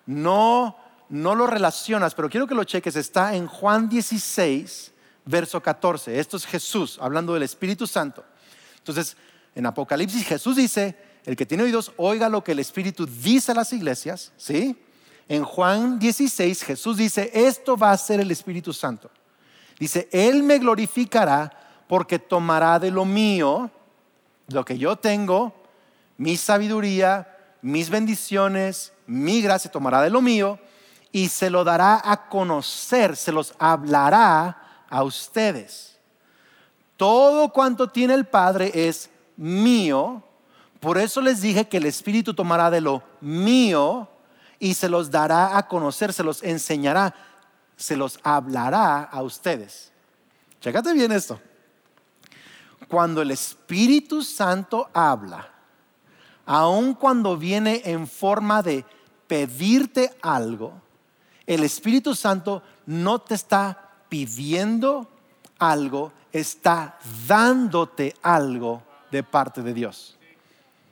no, 0.04 0.76
no 1.08 1.36
lo 1.36 1.46
relacionas, 1.46 2.12
pero 2.16 2.28
quiero 2.28 2.48
que 2.48 2.56
lo 2.56 2.64
cheques. 2.64 2.96
Está 2.96 3.36
en 3.36 3.46
Juan 3.46 3.88
16, 3.88 4.92
verso 5.26 5.62
14. 5.62 6.18
Esto 6.18 6.38
es 6.38 6.44
Jesús 6.44 6.98
hablando 7.00 7.34
del 7.34 7.44
Espíritu 7.44 7.86
Santo. 7.86 8.24
Entonces, 8.78 9.16
en 9.54 9.64
Apocalipsis 9.64 10.26
Jesús 10.26 10.56
dice, 10.56 10.96
el 11.24 11.36
que 11.36 11.46
tiene 11.46 11.62
oídos, 11.62 11.92
oiga 11.98 12.28
lo 12.28 12.42
que 12.42 12.50
el 12.50 12.58
Espíritu 12.58 13.06
dice 13.06 13.52
a 13.52 13.54
las 13.54 13.72
iglesias, 13.72 14.32
¿sí? 14.36 14.76
En 15.28 15.44
Juan 15.44 16.00
16 16.00 16.64
Jesús 16.64 16.96
dice, 16.96 17.30
esto 17.32 17.76
va 17.76 17.92
a 17.92 17.96
ser 17.96 18.18
el 18.18 18.32
Espíritu 18.32 18.72
Santo. 18.72 19.08
Dice, 19.78 20.08
Él 20.10 20.42
me 20.42 20.58
glorificará 20.58 21.84
porque 21.86 22.18
tomará 22.18 22.80
de 22.80 22.90
lo 22.90 23.04
mío, 23.04 23.70
lo 24.48 24.64
que 24.64 24.76
yo 24.76 24.96
tengo, 24.96 25.59
mi 26.20 26.36
sabiduría, 26.36 27.34
mis 27.62 27.88
bendiciones, 27.88 28.92
mi 29.06 29.40
gracia, 29.40 29.70
tomará 29.70 30.02
de 30.02 30.10
lo 30.10 30.20
mío 30.20 30.58
y 31.10 31.30
se 31.30 31.48
lo 31.48 31.64
dará 31.64 31.98
a 32.04 32.28
conocer, 32.28 33.16
se 33.16 33.32
los 33.32 33.54
hablará 33.58 34.84
a 34.90 35.02
ustedes. 35.02 35.98
Todo 36.98 37.50
cuanto 37.50 37.88
tiene 37.88 38.12
el 38.12 38.26
Padre 38.26 38.70
es 38.74 39.08
mío. 39.34 40.22
Por 40.78 40.98
eso 40.98 41.22
les 41.22 41.40
dije 41.40 41.66
que 41.66 41.78
el 41.78 41.86
Espíritu 41.86 42.34
tomará 42.34 42.70
de 42.70 42.82
lo 42.82 43.02
mío 43.22 44.06
y 44.58 44.74
se 44.74 44.90
los 44.90 45.10
dará 45.10 45.56
a 45.56 45.66
conocer, 45.68 46.12
se 46.12 46.22
los 46.22 46.42
enseñará, 46.42 47.14
se 47.78 47.96
los 47.96 48.20
hablará 48.22 49.04
a 49.04 49.22
ustedes. 49.22 49.90
Chécate 50.60 50.92
bien 50.92 51.12
esto. 51.12 51.40
Cuando 52.88 53.22
el 53.22 53.30
Espíritu 53.30 54.22
Santo 54.22 54.90
habla, 54.92 55.59
aun 56.52 56.94
cuando 56.94 57.36
viene 57.36 57.80
en 57.84 58.08
forma 58.08 58.60
de 58.60 58.84
pedirte 59.28 60.10
algo, 60.20 60.72
el 61.46 61.62
Espíritu 61.62 62.16
Santo 62.16 62.64
no 62.86 63.20
te 63.20 63.36
está 63.36 63.92
pidiendo 64.08 65.08
algo, 65.60 66.12
está 66.32 66.98
dándote 67.28 68.16
algo 68.20 68.82
de 69.12 69.22
parte 69.22 69.62
de 69.62 69.72
Dios. 69.72 70.18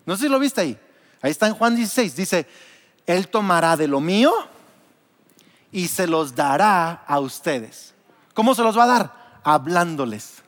No 0.06 0.16
sé 0.16 0.26
si 0.26 0.28
lo 0.28 0.38
viste 0.38 0.60
ahí. 0.60 0.78
Ahí 1.22 1.32
está 1.32 1.48
en 1.48 1.54
Juan 1.54 1.74
16. 1.74 2.14
Dice, 2.14 2.46
Él 3.04 3.26
tomará 3.26 3.76
de 3.76 3.88
lo 3.88 3.98
mío 3.98 4.32
y 5.72 5.88
se 5.88 6.06
los 6.06 6.36
dará 6.36 7.02
a 7.04 7.18
ustedes. 7.18 7.94
¿Cómo 8.32 8.54
se 8.54 8.62
los 8.62 8.78
va 8.78 8.84
a 8.84 8.86
dar? 8.86 9.40
Hablándoles. 9.42 10.40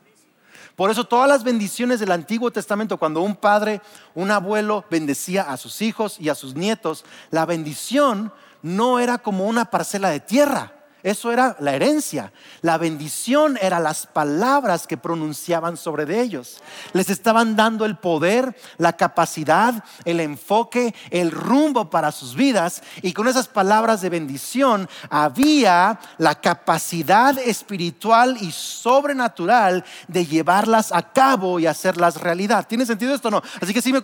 Por 0.81 0.91
eso 0.91 1.05
todas 1.05 1.29
las 1.29 1.45
bendiciones 1.45 2.01
del 2.01 2.11
Antiguo 2.11 2.51
Testamento, 2.51 2.97
cuando 2.97 3.21
un 3.21 3.37
padre, 3.37 3.83
un 4.15 4.31
abuelo 4.31 4.87
bendecía 4.91 5.43
a 5.43 5.59
sus 5.59 5.83
hijos 5.83 6.17
y 6.19 6.31
a 6.31 6.35
sus 6.35 6.55
nietos, 6.55 7.05
la 7.31 7.45
bendición 7.45 8.33
no 8.63 8.99
era 8.99 9.19
como 9.19 9.45
una 9.45 9.67
parcela 9.67 10.09
de 10.09 10.21
tierra, 10.21 10.80
Eso 11.03 11.33
era 11.33 11.57
la 11.61 11.75
herencia. 11.75 12.33
La 12.61 12.79
bendición 12.79 13.59
era 13.61 13.81
las 13.81 14.07
palabras 14.07 14.87
que 14.87 14.97
pronunciaban 14.97 15.77
sobre 15.77 16.07
de 16.07 16.21
ellos. 16.21 16.61
Les 16.93 17.09
estaban 17.09 17.57
dando 17.57 17.85
el 17.85 17.97
poder, 17.97 18.57
la 18.77 18.93
capacidad, 18.93 19.83
el 20.05 20.21
enfoque, 20.21 20.95
el 21.11 21.31
rumbo 21.31 21.89
para 21.89 22.13
sus 22.13 22.35
vidas. 22.35 22.83
Y 23.03 23.13
con 23.13 23.29
esas 23.29 23.49
palabras 23.49 24.01
de 24.01 24.11
bendición 24.11 24.89
había 25.09 25.99
la 26.19 26.41
capacidad 26.41 27.39
espiritual 27.39 28.37
y 28.41 28.53
sobrenatural 28.53 29.85
de 30.09 30.27
llevarlas 30.27 30.93
a 30.93 31.03
cabo 31.13 31.61
y 31.61 31.67
hacerlas 31.67 32.21
realidad. 32.21 32.67
¿Tiene 32.69 32.85
sentido 32.85 33.15
esto 33.15 33.29
o 33.29 33.31
no? 33.31 33.43
Así 33.61 33.73
que 33.73 33.83
sí 33.83 33.93
me 33.93 34.01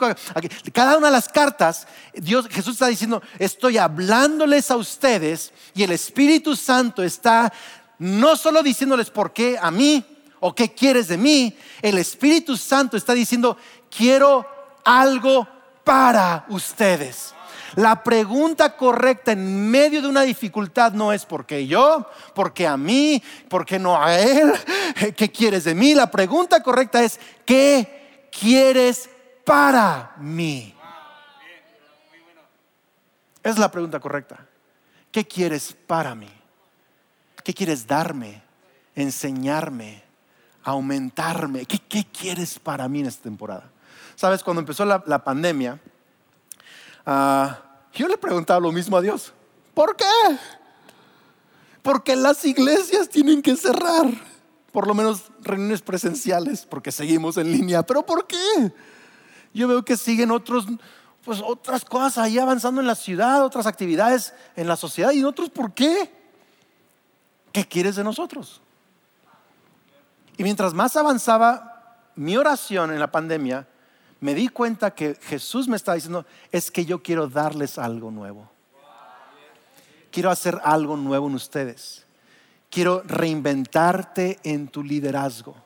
cada 0.73 0.97
una 0.97 1.07
de 1.09 1.13
las 1.13 1.29
cartas, 1.29 1.87
Dios, 2.15 2.47
Jesús 2.49 2.75
está 2.75 2.87
diciendo, 2.87 3.23
estoy 3.39 3.79
hablándoles 3.79 4.71
a 4.71 4.77
ustedes 4.77 5.53
y 5.75 5.83
el 5.83 5.93
Espíritu 5.93 6.57
Santo 6.57 6.86
está 6.97 7.53
no 7.99 8.37
solo 8.37 8.63
diciéndoles 8.63 9.11
por 9.11 9.33
qué 9.33 9.59
a 9.61 9.71
mí 9.71 10.05
o 10.41 10.55
qué 10.55 10.73
quieres 10.73 11.09
de 11.09 11.17
mí, 11.17 11.57
el 11.83 11.99
Espíritu 11.99 12.57
Santo 12.57 12.97
está 12.97 13.15
diciendo, 13.15 13.57
quiero 13.91 14.47
algo 14.85 15.49
para 15.85 16.45
ustedes. 16.49 17.35
La 17.77 18.03
pregunta 18.03 18.77
correcta 18.77 19.33
en 19.33 19.71
medio 19.71 20.01
de 20.01 20.09
una 20.09 20.23
dificultad 20.23 20.93
no 20.93 21.13
es 21.13 21.27
por 21.27 21.45
qué 21.45 21.67
yo, 21.67 22.09
por 22.35 22.55
qué 22.55 22.67
a 22.67 22.77
mí, 22.77 23.23
por 23.49 23.67
qué 23.67 23.79
no 23.79 24.03
a 24.03 24.19
él, 24.19 24.53
qué 25.17 25.31
quieres 25.31 25.65
de 25.65 25.75
mí. 25.75 25.95
La 25.95 26.11
pregunta 26.11 26.63
correcta 26.63 27.03
es, 27.03 27.21
¿qué 27.45 28.29
quieres 28.33 29.11
para 29.45 30.15
mí? 30.19 30.75
Es 33.43 33.59
la 33.59 33.71
pregunta 33.71 34.01
correcta. 34.01 34.47
¿Qué 35.13 35.27
quieres 35.27 35.77
para 35.87 36.15
mí? 36.15 36.36
¿Qué 37.47 37.55
quieres 37.55 37.87
darme? 37.87 38.43
Enseñarme, 38.97 40.03
aumentarme. 40.65 41.65
¿Qué, 41.65 42.05
quieres 42.11 42.59
para 42.59 42.89
mí 42.89 42.99
en 42.99 43.07
esta 43.07 43.23
temporada? 43.23 43.71
Sabes, 44.17 44.43
cuando 44.43 44.59
empezó 44.59 44.85
la, 44.85 45.23
pandemia, 45.23 45.81
ah, 47.07 47.57
yo 47.95 48.09
le 48.09 48.19
preguntaba 48.19 48.59
lo 48.59 48.73
mismo 48.73 48.97
a 48.97 49.01
Dios. 49.01 49.33
¿Por 49.75 49.95
qué? 49.95 50.05
Porque 51.83 52.17
las 52.17 52.45
iglesias 52.45 53.09
tienen 53.09 53.41
que 53.43 53.55
cerrar, 53.55 54.07
por 54.73 54.89
lo 54.89 54.95
menos 54.95 55.31
reuniones 55.41 55.83
presenciales, 55.83 56.67
porque 56.67 56.91
seguimos 56.91 57.37
en 57.37 57.53
línea. 57.53 57.85
¿Pero 57.85 58.05
por 58.05 58.27
qué? 58.27 58.73
Yo 59.55 59.69
veo 59.69 59.85
que 59.85 59.97
siguen 59.97 60.33
otros, 60.33 60.67
pues 61.25 61.41
otras 61.47 61.85
cosas 61.85 62.19
ahí 62.19 62.41
avanzando 62.41 62.81
en 62.81 62.89
la 62.89 62.97
ciudad, 62.97 63.45
otras 63.45 63.67
actividades 63.67 64.35
en 64.57 64.67
la 64.67 64.75
sociedad 64.75 65.13
y 65.13 65.23
otros, 65.23 65.49
¿por 65.49 65.73
qué? 65.73 66.16
¿Qué 67.57 67.65
quieres 67.65 67.97
de 67.97 68.05
nosotros? 68.05 68.61
Y 70.37 70.43
mientras 70.43 70.75
más 70.75 70.95
avanzaba 70.95 71.97
mi 72.15 72.37
oración 72.37 72.93
en 72.93 72.99
la 72.99 73.11
pandemia, 73.11 73.67
me 74.21 74.35
di 74.35 74.49
cuenta 74.49 74.91
que 74.91 75.15
Jesús 75.15 75.67
me 75.67 75.77
estaba 75.77 75.95
diciendo, 75.95 76.27
es 76.53 76.71
que 76.71 76.85
yo 76.85 77.03
quiero 77.03 77.29
darles 77.29 77.79
algo 77.79 78.11
nuevo. 78.11 78.47
Quiero 80.11 80.31
hacer 80.31 80.61
algo 80.65 80.99
nuevo 80.99 81.29
en 81.29 81.35
ustedes. 81.35 82.05
Quiero 82.69 83.03
reinventarte 83.07 84.39
en 84.43 84.69
tu 84.69 84.85
liderazgo. 84.85 85.57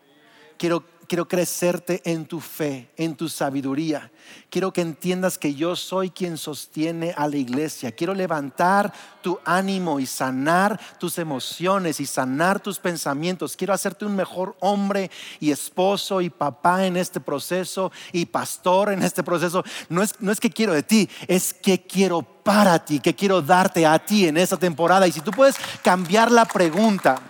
Quiero 0.59 0.85
quiero 1.11 1.27
crecerte 1.27 2.01
en 2.05 2.25
tu 2.25 2.39
fe, 2.39 2.89
en 2.97 3.17
tu 3.17 3.29
sabiduría. 3.29 4.13
Quiero 4.49 4.73
que 4.73 4.81
entiendas 4.81 5.39
que 5.39 5.57
yo 5.57 5.75
soy 5.75 6.09
quien 6.11 6.39
sostiene 6.39 7.13
a 7.17 7.27
la 7.27 7.37
iglesia. 7.37 7.91
Quiero 7.91 8.15
levantar 8.15 8.93
tu 9.21 9.37
ánimo 9.45 9.99
y 9.99 10.07
sanar 10.07 10.79
tus 11.01 11.19
emociones 11.19 11.99
y 11.99 12.07
sanar 12.07 12.61
tus 12.61 12.79
pensamientos. 12.79 13.57
Quiero 13.57 13.75
hacerte 13.75 14.05
un 14.05 14.15
mejor 14.15 14.57
hombre 14.61 15.11
y 15.41 15.51
esposo 15.51 16.21
y 16.21 16.31
papá 16.31 16.87
en 16.87 16.97
este 16.97 17.19
proceso 17.19 17.91
y 18.13 18.27
pastor 18.27 18.93
en 18.93 19.03
este 19.03 19.25
proceso. 19.25 19.65
No 19.89 20.05
es, 20.05 20.15
no 20.21 20.31
es 20.31 20.39
que 20.39 20.51
quiero 20.51 20.73
de 20.75 20.85
ti, 20.85 21.11
es 21.27 21.53
que 21.53 21.83
quiero 21.83 22.23
para 22.23 22.85
ti, 22.85 23.01
que 23.01 23.17
quiero 23.17 23.43
darte 23.43 23.85
a 23.85 23.99
ti 23.99 24.29
en 24.29 24.37
esta 24.37 24.57
temporada. 24.57 25.09
Y 25.09 25.13
si 25.13 25.21
tú 25.23 25.33
puedes 25.33 25.57
cambiar 25.83 26.31
la 26.31 26.45
pregunta, 26.45 27.21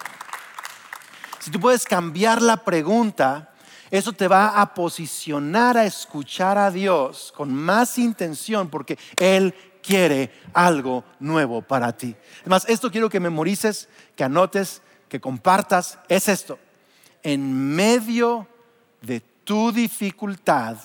si 1.39 1.51
tú 1.51 1.59
puedes 1.59 1.87
cambiar 1.87 2.43
la 2.43 2.59
pregunta, 2.59 3.50
eso 3.91 4.13
te 4.13 4.29
va 4.29 4.61
a 4.61 4.75
posicionar 4.75 5.77
a 5.77 5.85
escuchar 5.85 6.57
a 6.59 6.71
Dios 6.71 7.33
con 7.37 7.53
más 7.53 7.99
intención 7.99 8.69
porque 8.69 8.99
Él 9.19 9.55
quiere 9.83 10.31
algo 10.53 11.05
nuevo 11.19 11.63
para 11.63 11.97
ti. 11.97 12.15
Además, 12.43 12.67
esto 12.69 12.91
quiero 12.91 13.09
que 13.09 13.19
memorices, 13.19 13.89
que 14.15 14.25
anotes, 14.25 14.83
que 15.09 15.21
compartas. 15.21 15.99
Es 16.09 16.29
esto. 16.29 16.59
En 17.23 17.75
medio 17.75 18.47
de 19.03 19.21
tu 19.21 19.73
dificultad, 19.73 20.77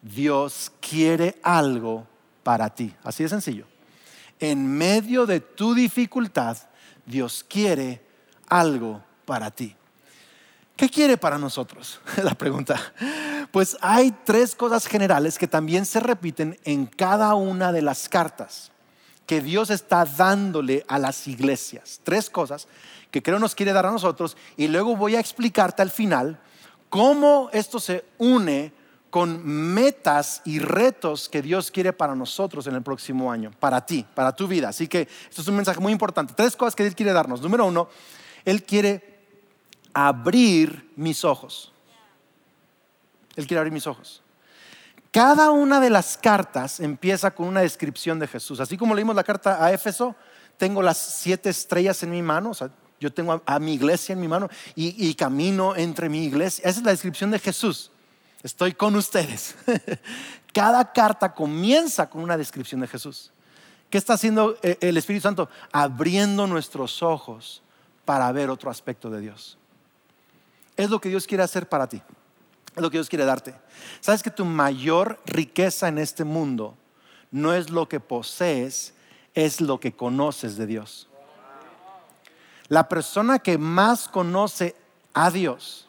Dios 0.00 0.72
quiere 0.80 1.38
algo 1.42 2.06
para 2.42 2.70
ti. 2.70 2.94
Así 3.04 3.22
de 3.22 3.28
sencillo. 3.28 3.66
En 4.38 4.66
medio 4.66 5.26
de 5.26 5.40
tu 5.40 5.74
dificultad, 5.74 6.56
Dios 7.04 7.44
quiere 7.46 8.02
algo 8.48 9.02
para 9.26 9.50
ti. 9.50 9.76
¿Qué 10.80 10.88
quiere 10.88 11.18
para 11.18 11.36
nosotros? 11.36 12.00
La 12.24 12.34
pregunta. 12.34 12.80
Pues 13.50 13.76
hay 13.82 14.14
tres 14.24 14.54
cosas 14.54 14.86
generales 14.86 15.36
que 15.36 15.46
también 15.46 15.84
se 15.84 16.00
repiten 16.00 16.58
en 16.64 16.86
cada 16.86 17.34
una 17.34 17.70
de 17.70 17.82
las 17.82 18.08
cartas 18.08 18.72
que 19.26 19.42
Dios 19.42 19.68
está 19.68 20.06
dándole 20.06 20.86
a 20.88 20.98
las 20.98 21.26
iglesias. 21.26 22.00
Tres 22.02 22.30
cosas 22.30 22.66
que 23.10 23.22
creo 23.22 23.38
nos 23.38 23.54
quiere 23.54 23.74
dar 23.74 23.84
a 23.84 23.90
nosotros 23.90 24.38
y 24.56 24.68
luego 24.68 24.96
voy 24.96 25.16
a 25.16 25.20
explicarte 25.20 25.82
al 25.82 25.90
final 25.90 26.40
cómo 26.88 27.50
esto 27.52 27.78
se 27.78 28.06
une 28.16 28.72
con 29.10 29.44
metas 29.44 30.40
y 30.46 30.60
retos 30.60 31.28
que 31.28 31.42
Dios 31.42 31.70
quiere 31.70 31.92
para 31.92 32.14
nosotros 32.14 32.66
en 32.66 32.74
el 32.74 32.82
próximo 32.82 33.30
año, 33.30 33.50
para 33.60 33.84
ti, 33.84 34.06
para 34.14 34.34
tu 34.34 34.48
vida. 34.48 34.70
Así 34.70 34.88
que 34.88 35.02
esto 35.28 35.42
es 35.42 35.48
un 35.48 35.56
mensaje 35.56 35.78
muy 35.78 35.92
importante. 35.92 36.32
Tres 36.34 36.56
cosas 36.56 36.74
que 36.74 36.86
Él 36.86 36.94
quiere 36.94 37.12
darnos. 37.12 37.42
Número 37.42 37.66
uno, 37.66 37.90
Él 38.46 38.64
quiere 38.64 39.09
abrir 39.92 40.90
mis 40.96 41.24
ojos. 41.24 41.72
Él 43.36 43.46
quiere 43.46 43.58
abrir 43.58 43.72
mis 43.72 43.86
ojos. 43.86 44.22
Cada 45.10 45.50
una 45.50 45.80
de 45.80 45.90
las 45.90 46.16
cartas 46.16 46.78
empieza 46.78 47.32
con 47.32 47.48
una 47.48 47.60
descripción 47.62 48.18
de 48.18 48.28
Jesús. 48.28 48.60
Así 48.60 48.76
como 48.76 48.94
leímos 48.94 49.16
la 49.16 49.24
carta 49.24 49.64
a 49.64 49.72
Éfeso, 49.72 50.14
tengo 50.56 50.82
las 50.82 50.98
siete 50.98 51.50
estrellas 51.50 52.02
en 52.02 52.10
mi 52.10 52.22
mano, 52.22 52.52
yo 53.00 53.12
tengo 53.12 53.42
a, 53.44 53.58
mi 53.58 53.74
iglesia 53.74 54.12
en 54.12 54.20
mi 54.20 54.28
mano 54.28 54.48
y, 54.74 55.08
y, 55.08 55.14
camino 55.14 55.74
entre 55.74 56.08
mi 56.08 56.24
iglesia. 56.24 56.68
Esa 56.68 56.80
es 56.80 56.84
la 56.84 56.90
descripción 56.90 57.30
de 57.30 57.38
Jesús. 57.38 57.90
Estoy 58.42 58.72
con 58.72 58.94
ustedes. 58.94 59.56
Cada 60.52 60.92
carta 60.92 61.32
comienza 61.32 62.08
con 62.08 62.22
una 62.22 62.36
descripción 62.36 62.80
de 62.80 62.88
Jesús. 62.88 63.32
¿Qué 63.88 63.98
está 63.98 64.14
haciendo 64.14 64.56
eh, 64.62 64.78
el 64.80 64.96
Espíritu 64.96 65.22
Santo? 65.22 65.48
Abriendo 65.72 66.46
nuestros 66.46 67.02
ojos 67.02 67.62
para 68.04 68.30
ver 68.32 68.50
otro 68.50 68.70
aspecto 68.70 69.10
de 69.10 69.20
Dios. 69.20 69.58
Es 70.80 70.88
lo 70.88 70.98
que 70.98 71.10
Dios 71.10 71.26
quiere 71.26 71.42
hacer 71.42 71.68
para 71.68 71.86
ti. 71.86 72.00
Es 72.74 72.82
lo 72.82 72.90
que 72.90 72.96
Dios 72.96 73.10
quiere 73.10 73.26
darte. 73.26 73.54
Sabes 74.00 74.22
que 74.22 74.30
tu 74.30 74.46
mayor 74.46 75.20
riqueza 75.26 75.88
en 75.88 75.98
este 75.98 76.24
mundo 76.24 76.74
no 77.30 77.52
es 77.52 77.68
lo 77.68 77.86
que 77.86 78.00
posees, 78.00 78.94
es 79.34 79.60
lo 79.60 79.78
que 79.78 79.92
conoces 79.92 80.56
de 80.56 80.66
Dios. 80.66 81.10
La 82.68 82.88
persona 82.88 83.40
que 83.40 83.58
más 83.58 84.08
conoce 84.08 84.74
a 85.12 85.30
Dios, 85.30 85.86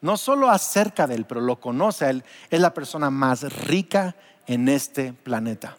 no 0.00 0.16
solo 0.16 0.50
acerca 0.50 1.06
de 1.06 1.14
Él, 1.14 1.26
pero 1.26 1.40
lo 1.40 1.60
conoce 1.60 2.04
a 2.04 2.10
Él, 2.10 2.24
es 2.50 2.60
la 2.60 2.74
persona 2.74 3.10
más 3.10 3.42
rica 3.66 4.16
en 4.48 4.68
este 4.68 5.12
planeta. 5.12 5.78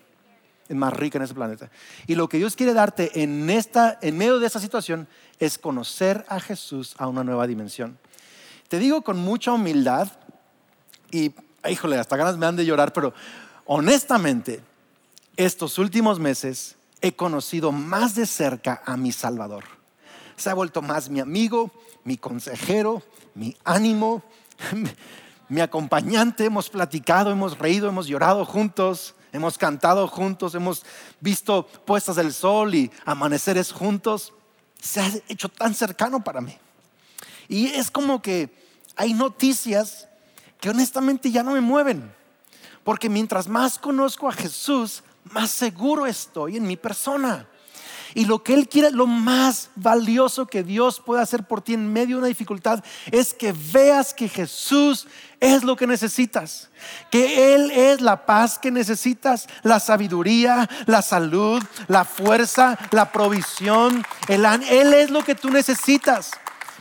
Es 0.69 0.77
más 0.77 0.93
rica 0.93 1.17
en 1.17 1.23
este 1.23 1.35
planeta. 1.35 1.69
Y 2.07 2.15
lo 2.15 2.29
que 2.29 2.37
Dios 2.37 2.55
quiere 2.55 2.73
darte 2.73 3.21
en, 3.21 3.49
esta, 3.49 3.99
en 4.01 4.17
medio 4.17 4.39
de 4.39 4.47
esta 4.47 4.61
situación 4.61 5.09
es 5.39 5.57
conocer 5.57 6.25
a 6.29 6.39
Jesús 6.39 6.95
a 6.97 7.07
una 7.07 7.25
nueva 7.25 7.47
dimensión. 7.47 7.99
Te 8.67 8.79
digo 8.79 9.01
con 9.01 9.17
mucha 9.17 9.53
humildad 9.53 10.11
y, 11.11 11.33
híjole, 11.69 11.97
hasta 11.97 12.17
ganas 12.17 12.37
me 12.37 12.45
han 12.45 12.55
de 12.55 12.65
llorar, 12.65 12.93
pero 12.93 13.13
honestamente, 13.65 14.61
estos 15.37 15.77
últimos 15.77 16.19
meses 16.19 16.75
he 17.01 17.15
conocido 17.15 17.71
más 17.71 18.15
de 18.15 18.25
cerca 18.25 18.81
a 18.85 18.97
mi 18.97 19.11
Salvador. 19.11 19.65
Se 20.35 20.49
ha 20.49 20.53
vuelto 20.53 20.81
más 20.81 21.09
mi 21.09 21.19
amigo, 21.19 21.71
mi 22.03 22.17
consejero, 22.17 23.03
mi 23.35 23.55
ánimo, 23.63 24.23
mi 25.49 25.61
acompañante. 25.61 26.45
Hemos 26.45 26.69
platicado, 26.69 27.31
hemos 27.31 27.57
reído, 27.59 27.87
hemos 27.87 28.07
llorado 28.07 28.45
juntos, 28.45 29.13
hemos 29.31 29.57
cantado 29.57 30.07
juntos, 30.07 30.55
hemos 30.55 30.83
visto 31.19 31.67
puestas 31.85 32.15
del 32.15 32.33
sol 32.33 32.73
y 32.73 32.91
amaneceres 33.05 33.71
juntos. 33.71 34.33
Se 34.81 35.01
ha 35.01 35.11
hecho 35.29 35.49
tan 35.49 35.73
cercano 35.73 36.23
para 36.23 36.41
mí. 36.41 36.57
Y 37.47 37.67
es 37.67 37.91
como 37.91 38.21
que 38.21 38.49
hay 38.95 39.13
noticias 39.13 40.07
que 40.59 40.69
honestamente 40.69 41.31
ya 41.31 41.43
no 41.43 41.51
me 41.51 41.61
mueven. 41.61 42.13
Porque 42.83 43.09
mientras 43.09 43.47
más 43.47 43.77
conozco 43.79 44.29
a 44.29 44.33
Jesús, 44.33 45.03
más 45.25 45.51
seguro 45.51 46.05
estoy 46.05 46.57
en 46.57 46.67
mi 46.67 46.77
persona. 46.77 47.47
Y 48.13 48.25
lo 48.25 48.43
que 48.43 48.53
Él 48.53 48.69
quiere, 48.69 48.91
lo 48.91 49.07
más 49.07 49.71
valioso 49.75 50.45
que 50.45 50.63
Dios 50.63 51.01
puede 51.01 51.21
hacer 51.21 51.43
por 51.43 51.61
ti 51.61 51.73
en 51.73 51.91
medio 51.91 52.15
de 52.15 52.19
una 52.19 52.27
dificultad, 52.27 52.81
es 53.11 53.33
que 53.33 53.53
veas 53.73 54.13
que 54.13 54.29
Jesús 54.29 55.05
es 55.41 55.65
lo 55.65 55.75
que 55.75 55.85
necesitas. 55.85 56.69
Que 57.11 57.53
Él 57.55 57.71
es 57.71 57.99
la 57.99 58.25
paz 58.25 58.57
que 58.57 58.71
necesitas, 58.71 59.47
la 59.63 59.81
sabiduría, 59.81 60.69
la 60.85 61.01
salud, 61.01 61.61
la 61.87 62.05
fuerza, 62.05 62.77
la 62.91 63.11
provisión. 63.11 64.05
Él 64.29 64.93
es 64.93 65.09
lo 65.09 65.23
que 65.23 65.35
tú 65.35 65.49
necesitas. 65.49 66.31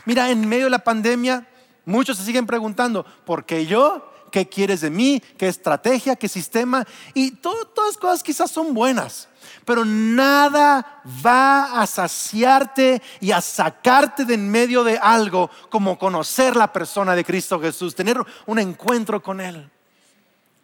Mira, 0.05 0.29
en 0.29 0.47
medio 0.47 0.65
de 0.65 0.69
la 0.71 0.83
pandemia, 0.83 1.47
muchos 1.85 2.17
se 2.17 2.23
siguen 2.23 2.45
preguntando, 2.45 3.05
¿por 3.25 3.45
qué 3.45 3.65
yo? 3.65 4.11
¿Qué 4.31 4.47
quieres 4.49 4.81
de 4.81 4.89
mí? 4.89 5.21
¿Qué 5.37 5.47
estrategia? 5.47 6.15
¿Qué 6.15 6.27
sistema? 6.27 6.85
Y 7.13 7.31
todas 7.31 7.67
las 7.87 7.97
cosas 7.97 8.23
quizás 8.23 8.51
son 8.51 8.73
buenas 8.73 9.29
pero 9.65 9.83
nada 9.83 11.01
va 11.25 11.81
a 11.81 11.87
saciarte 11.87 13.01
y 13.19 13.31
a 13.31 13.41
sacarte 13.41 14.25
de 14.25 14.35
en 14.35 14.49
medio 14.49 14.83
de 14.83 14.97
algo 14.97 15.49
como 15.69 15.97
conocer 15.97 16.55
la 16.55 16.71
persona 16.71 17.15
de 17.15 17.25
Cristo 17.25 17.59
Jesús, 17.59 17.95
tener 17.95 18.17
un 18.45 18.59
encuentro 18.59 19.21
con 19.21 19.41
Él. 19.41 19.69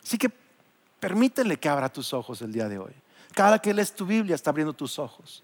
Así 0.03 0.17
que 0.17 0.31
permítele 0.99 1.57
que 1.57 1.69
abra 1.69 1.89
tus 1.89 2.13
ojos 2.13 2.41
el 2.41 2.51
día 2.51 2.67
de 2.67 2.77
hoy. 2.77 2.93
Cada 3.33 3.59
que 3.59 3.73
lees 3.73 3.93
tu 3.93 4.05
Biblia 4.05 4.35
está 4.35 4.49
abriendo 4.49 4.73
tus 4.73 4.99
ojos. 4.99 5.43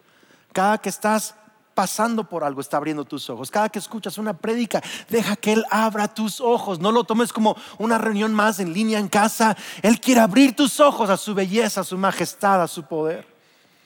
Cada 0.54 0.78
que 0.78 0.90
estás 0.90 1.36
pasando 1.78 2.24
por 2.24 2.44
algo 2.44 2.60
está 2.60 2.78
abriendo 2.78 3.06
tus 3.06 3.30
ojos. 3.30 3.52
Cada 3.52 3.70
que 3.70 3.78
escuchas 3.78 4.18
una 4.18 4.34
prédica, 4.34 4.82
deja 5.10 5.36
que 5.36 5.54
Él 5.54 5.64
abra 5.70 6.12
tus 6.12 6.42
ojos. 6.42 6.80
No 6.80 6.92
lo 6.92 7.04
tomes 7.04 7.32
como 7.32 7.56
una 7.78 8.00
reunión 8.00 8.34
más 8.34 8.60
en 8.60 8.74
línea 8.74 8.98
en 8.98 9.08
casa. 9.08 9.56
Él 9.84 10.02
quiere 10.02 10.22
abrir 10.22 10.56
tus 10.56 10.80
ojos 10.80 11.12
a 11.12 11.18
su 11.18 11.36
belleza, 11.36 11.82
a 11.82 11.84
su 11.84 11.96
majestad, 11.96 12.64
a 12.64 12.68
su 12.68 12.82
poder. 12.82 13.28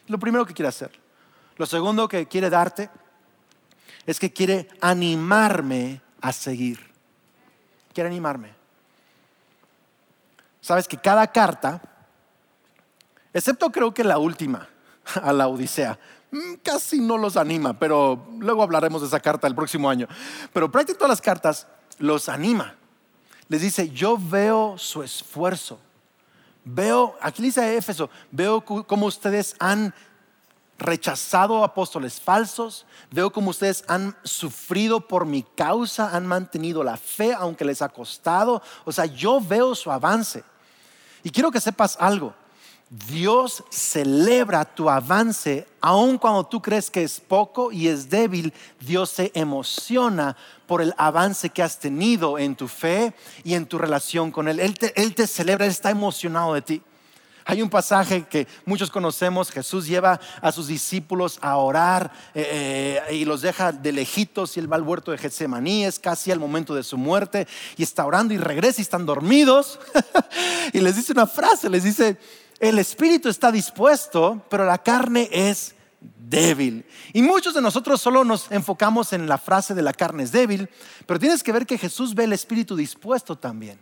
Lo 0.07 0.17
primero 0.17 0.45
que 0.45 0.53
quiere 0.53 0.69
hacer. 0.69 0.97
Lo 1.57 1.65
segundo 1.65 2.07
que 2.07 2.29
quiere 2.29 2.49
darte 2.49 2.89
es 4.05 4.21
que 4.21 4.31
quiere 4.31 4.69
animarme 4.79 5.99
a 6.21 6.31
seguir. 6.31 6.79
Quiere 7.93 8.09
animarme. 8.09 8.53
Sabes 10.61 10.87
que 10.87 10.95
cada 10.95 11.27
carta, 11.27 11.81
excepto 13.33 13.69
creo 13.69 13.93
que 13.93 14.05
la 14.05 14.17
última, 14.17 14.69
a 15.21 15.33
la 15.33 15.49
Odisea, 15.49 15.99
casi 16.63 16.99
no 16.99 17.17
los 17.17 17.37
anima, 17.37 17.77
pero 17.77 18.27
luego 18.39 18.63
hablaremos 18.63 19.01
de 19.01 19.07
esa 19.07 19.19
carta 19.19 19.47
el 19.47 19.55
próximo 19.55 19.89
año. 19.89 20.07
Pero 20.53 20.71
prácticamente 20.71 20.99
todas 20.99 21.09
las 21.09 21.21
cartas 21.21 21.67
los 21.99 22.29
anima. 22.29 22.75
Les 23.47 23.61
dice, 23.61 23.89
yo 23.89 24.17
veo 24.17 24.77
su 24.77 25.03
esfuerzo 25.03 25.79
Veo, 26.63 27.15
aquí 27.21 27.41
dice 27.41 27.75
Éfeso, 27.75 28.09
veo 28.29 28.61
como 28.63 29.07
ustedes 29.07 29.55
han 29.59 29.93
rechazado 30.77 31.63
apóstoles 31.63 32.19
falsos, 32.19 32.85
veo 33.11 33.31
como 33.31 33.49
ustedes 33.49 33.83
han 33.87 34.15
sufrido 34.23 35.07
por 35.07 35.25
mi 35.25 35.43
causa, 35.43 36.15
han 36.15 36.27
mantenido 36.27 36.83
la 36.83 36.97
fe 36.97 37.33
aunque 37.33 37.65
les 37.65 37.81
ha 37.81 37.89
costado. 37.89 38.61
O 38.85 38.91
sea, 38.91 39.05
yo 39.05 39.39
veo 39.41 39.73
su 39.73 39.91
avance. 39.91 40.43
Y 41.23 41.31
quiero 41.31 41.51
que 41.51 41.59
sepas 41.59 41.97
algo. 41.99 42.33
Dios 42.91 43.63
celebra 43.69 44.65
tu 44.65 44.89
avance, 44.89 45.65
aun 45.79 46.17
cuando 46.17 46.45
tú 46.45 46.61
crees 46.61 46.91
que 46.91 47.03
es 47.03 47.21
poco 47.21 47.71
y 47.71 47.87
es 47.87 48.09
débil, 48.09 48.53
Dios 48.81 49.11
se 49.11 49.31
emociona 49.33 50.35
por 50.67 50.81
el 50.81 50.93
avance 50.97 51.49
que 51.49 51.63
has 51.63 51.79
tenido 51.79 52.37
en 52.37 52.53
tu 52.53 52.67
fe 52.67 53.13
y 53.45 53.53
en 53.53 53.65
tu 53.65 53.77
relación 53.77 54.29
con 54.29 54.49
Él. 54.49 54.59
Él 54.59 54.75
te, 54.75 55.25
celebra, 55.25 55.63
Él 55.63 55.71
está 55.71 55.89
emocionado 55.89 56.53
de 56.53 56.61
ti. 56.61 56.81
Hay 57.45 57.61
un 57.61 57.69
pasaje 57.69 58.25
que 58.29 58.45
muchos 58.65 58.91
conocemos, 58.91 59.51
Jesús 59.51 59.87
lleva 59.87 60.19
a 60.41 60.51
sus 60.51 60.67
discípulos 60.67 61.39
a 61.41 61.55
orar 61.55 62.11
eh, 62.35 63.01
eh, 63.09 63.15
y 63.15 63.23
los 63.23 63.41
deja 63.41 63.71
de 63.71 63.93
lejitos 63.93 64.55
y 64.57 64.59
él 64.59 64.71
va 64.71 64.75
al 64.75 64.83
huerto 64.83 65.11
de 65.11 65.17
Getsemaní, 65.17 65.85
es 65.85 65.97
casi 65.97 66.31
al 66.31 66.39
momento 66.39 66.75
de 66.75 66.83
su 66.83 66.97
muerte 66.97 67.47
y 67.77 67.83
está 67.83 68.05
orando 68.05 68.33
y 68.33 68.37
regresa 68.37 68.79
y 68.79 68.83
están 68.83 69.05
dormidos 69.05 69.79
y 70.73 70.81
les 70.81 70.97
dice 70.97 71.13
una 71.13 71.25
frase, 71.25 71.69
les 71.69 71.83
dice, 71.83 72.19
el 72.61 72.77
espíritu 72.77 73.27
está 73.27 73.51
dispuesto, 73.51 74.45
pero 74.47 74.65
la 74.65 74.77
carne 74.77 75.27
es 75.31 75.73
débil. 75.99 76.85
Y 77.11 77.23
muchos 77.23 77.55
de 77.55 77.61
nosotros 77.61 77.99
solo 77.99 78.23
nos 78.23 78.51
enfocamos 78.51 79.13
en 79.13 79.27
la 79.27 79.39
frase 79.39 79.73
de 79.73 79.81
la 79.81 79.93
carne 79.93 80.23
es 80.23 80.31
débil, 80.31 80.69
pero 81.07 81.19
tienes 81.19 81.41
que 81.41 81.51
ver 81.51 81.65
que 81.65 81.79
Jesús 81.79 82.13
ve 82.13 82.25
el 82.25 82.33
espíritu 82.33 82.75
dispuesto 82.75 83.35
también. 83.35 83.79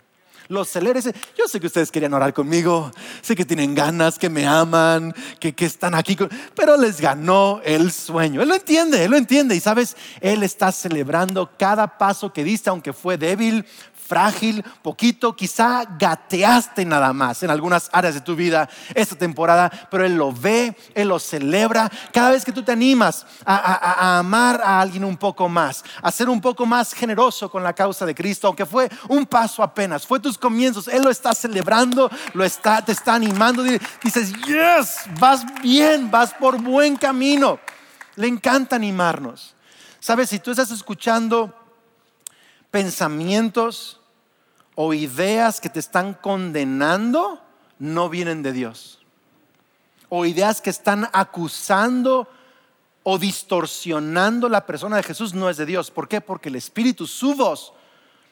Los 0.48 0.70
celeres, 0.70 1.06
yo 1.38 1.48
sé 1.48 1.60
que 1.60 1.68
ustedes 1.68 1.92
querían 1.92 2.14
orar 2.16 2.34
conmigo, 2.34 2.92
sé 3.22 3.36
que 3.36 3.46
tienen 3.46 3.76
ganas, 3.76 4.18
que 4.18 4.32
me 4.32 4.48
aman, 4.48 5.14
que, 5.40 5.54
que 5.54 5.66
están 5.66 5.94
aquí, 5.94 6.18
pero 6.56 6.76
les 6.76 7.00
ganó 7.00 7.62
el 7.64 7.92
sueño. 7.92 8.42
Él 8.42 8.50
lo 8.50 8.56
entiende, 8.56 9.04
él 9.04 9.12
lo 9.12 9.18
entiende. 9.18 9.56
Y 9.56 9.60
sabes, 9.60 9.96
él 10.22 10.42
está 10.42 10.72
celebrando 10.72 11.52
cada 11.56 12.00
paso 12.00 12.34
que 12.34 12.44
diste, 12.44 12.72
aunque 12.72 12.94
fue 12.94 13.20
débil, 13.20 13.64
frágil, 14.10 14.66
poquito, 14.82 15.36
quizá 15.36 15.86
gateaste 15.98 16.84
nada 16.84 17.14
más 17.14 17.44
en 17.44 17.52
algunas 17.52 17.90
áreas 17.94 18.16
de 18.16 18.22
tu 18.22 18.36
vida 18.36 18.68
esta 18.96 19.16
temporada, 19.16 19.72
pero 19.92 20.04
Él 20.04 20.18
lo 20.18 20.34
ve, 20.34 20.76
Él 20.96 21.10
lo 21.10 21.20
celebra. 21.20 21.92
Cada 22.12 22.32
vez 22.32 22.44
que 22.44 22.52
tú 22.52 22.64
te 22.64 22.72
animas 22.72 23.28
a, 23.46 24.18
amar 24.18 24.62
a 24.64 24.82
alguien 24.82 25.06
un 25.06 25.16
poco 25.16 25.48
más, 25.48 25.86
a 26.02 26.12
ser 26.12 26.28
un 26.28 26.42
poco 26.42 26.66
más 26.66 26.94
generoso 26.94 27.52
con 27.52 27.64
la 27.64 27.74
causa 27.74 28.04
de 28.04 28.16
Cristo, 28.16 28.48
aunque 28.48 28.66
fue 28.66 28.90
un 29.10 29.28
paso 29.28 29.62
apenas, 29.62 30.08
fue 30.08 30.20
tus 30.20 30.40
comienzos, 30.40 30.88
Él 30.88 31.04
lo 31.04 31.12
está 31.12 31.36
celebrando, 31.36 32.10
lo 32.34 32.44
está, 32.44 32.84
te 32.84 32.94
está 32.94 33.14
animando. 33.14 33.62
Dices, 34.04 34.34
yes, 34.48 35.02
vas 35.20 35.46
bien, 35.62 36.10
vas 36.10 36.34
por 36.34 36.60
buen 36.60 36.96
camino. 36.96 37.60
Le 38.16 38.28
encanta 38.28 38.76
animarnos. 38.76 39.54
Sabes, 40.00 40.30
si 40.30 40.40
tú 40.40 40.50
estás 40.50 40.72
escuchando 40.72 41.54
pensamientos, 42.72 43.99
o 44.82 44.94
ideas 44.94 45.60
que 45.60 45.68
te 45.68 45.82
están 45.82 46.14
condenando 46.14 47.42
no 47.80 48.08
vienen 48.08 48.42
de 48.42 48.54
Dios. 48.54 49.06
O 50.08 50.26
ideas 50.26 50.62
que 50.62 50.70
están 50.70 51.10
acusando 51.12 52.30
o 53.04 53.18
distorsionando 53.18 54.48
la 54.48 54.66
persona 54.66 54.96
de 54.96 55.04
Jesús 55.04 55.34
no 55.34 55.50
es 55.50 55.58
de 55.58 55.66
Dios. 55.66 55.92
¿Por 55.92 56.08
qué? 56.08 56.22
Porque 56.22 56.48
el 56.48 56.56
Espíritu, 56.56 57.08
su 57.08 57.36
voz, 57.36 57.74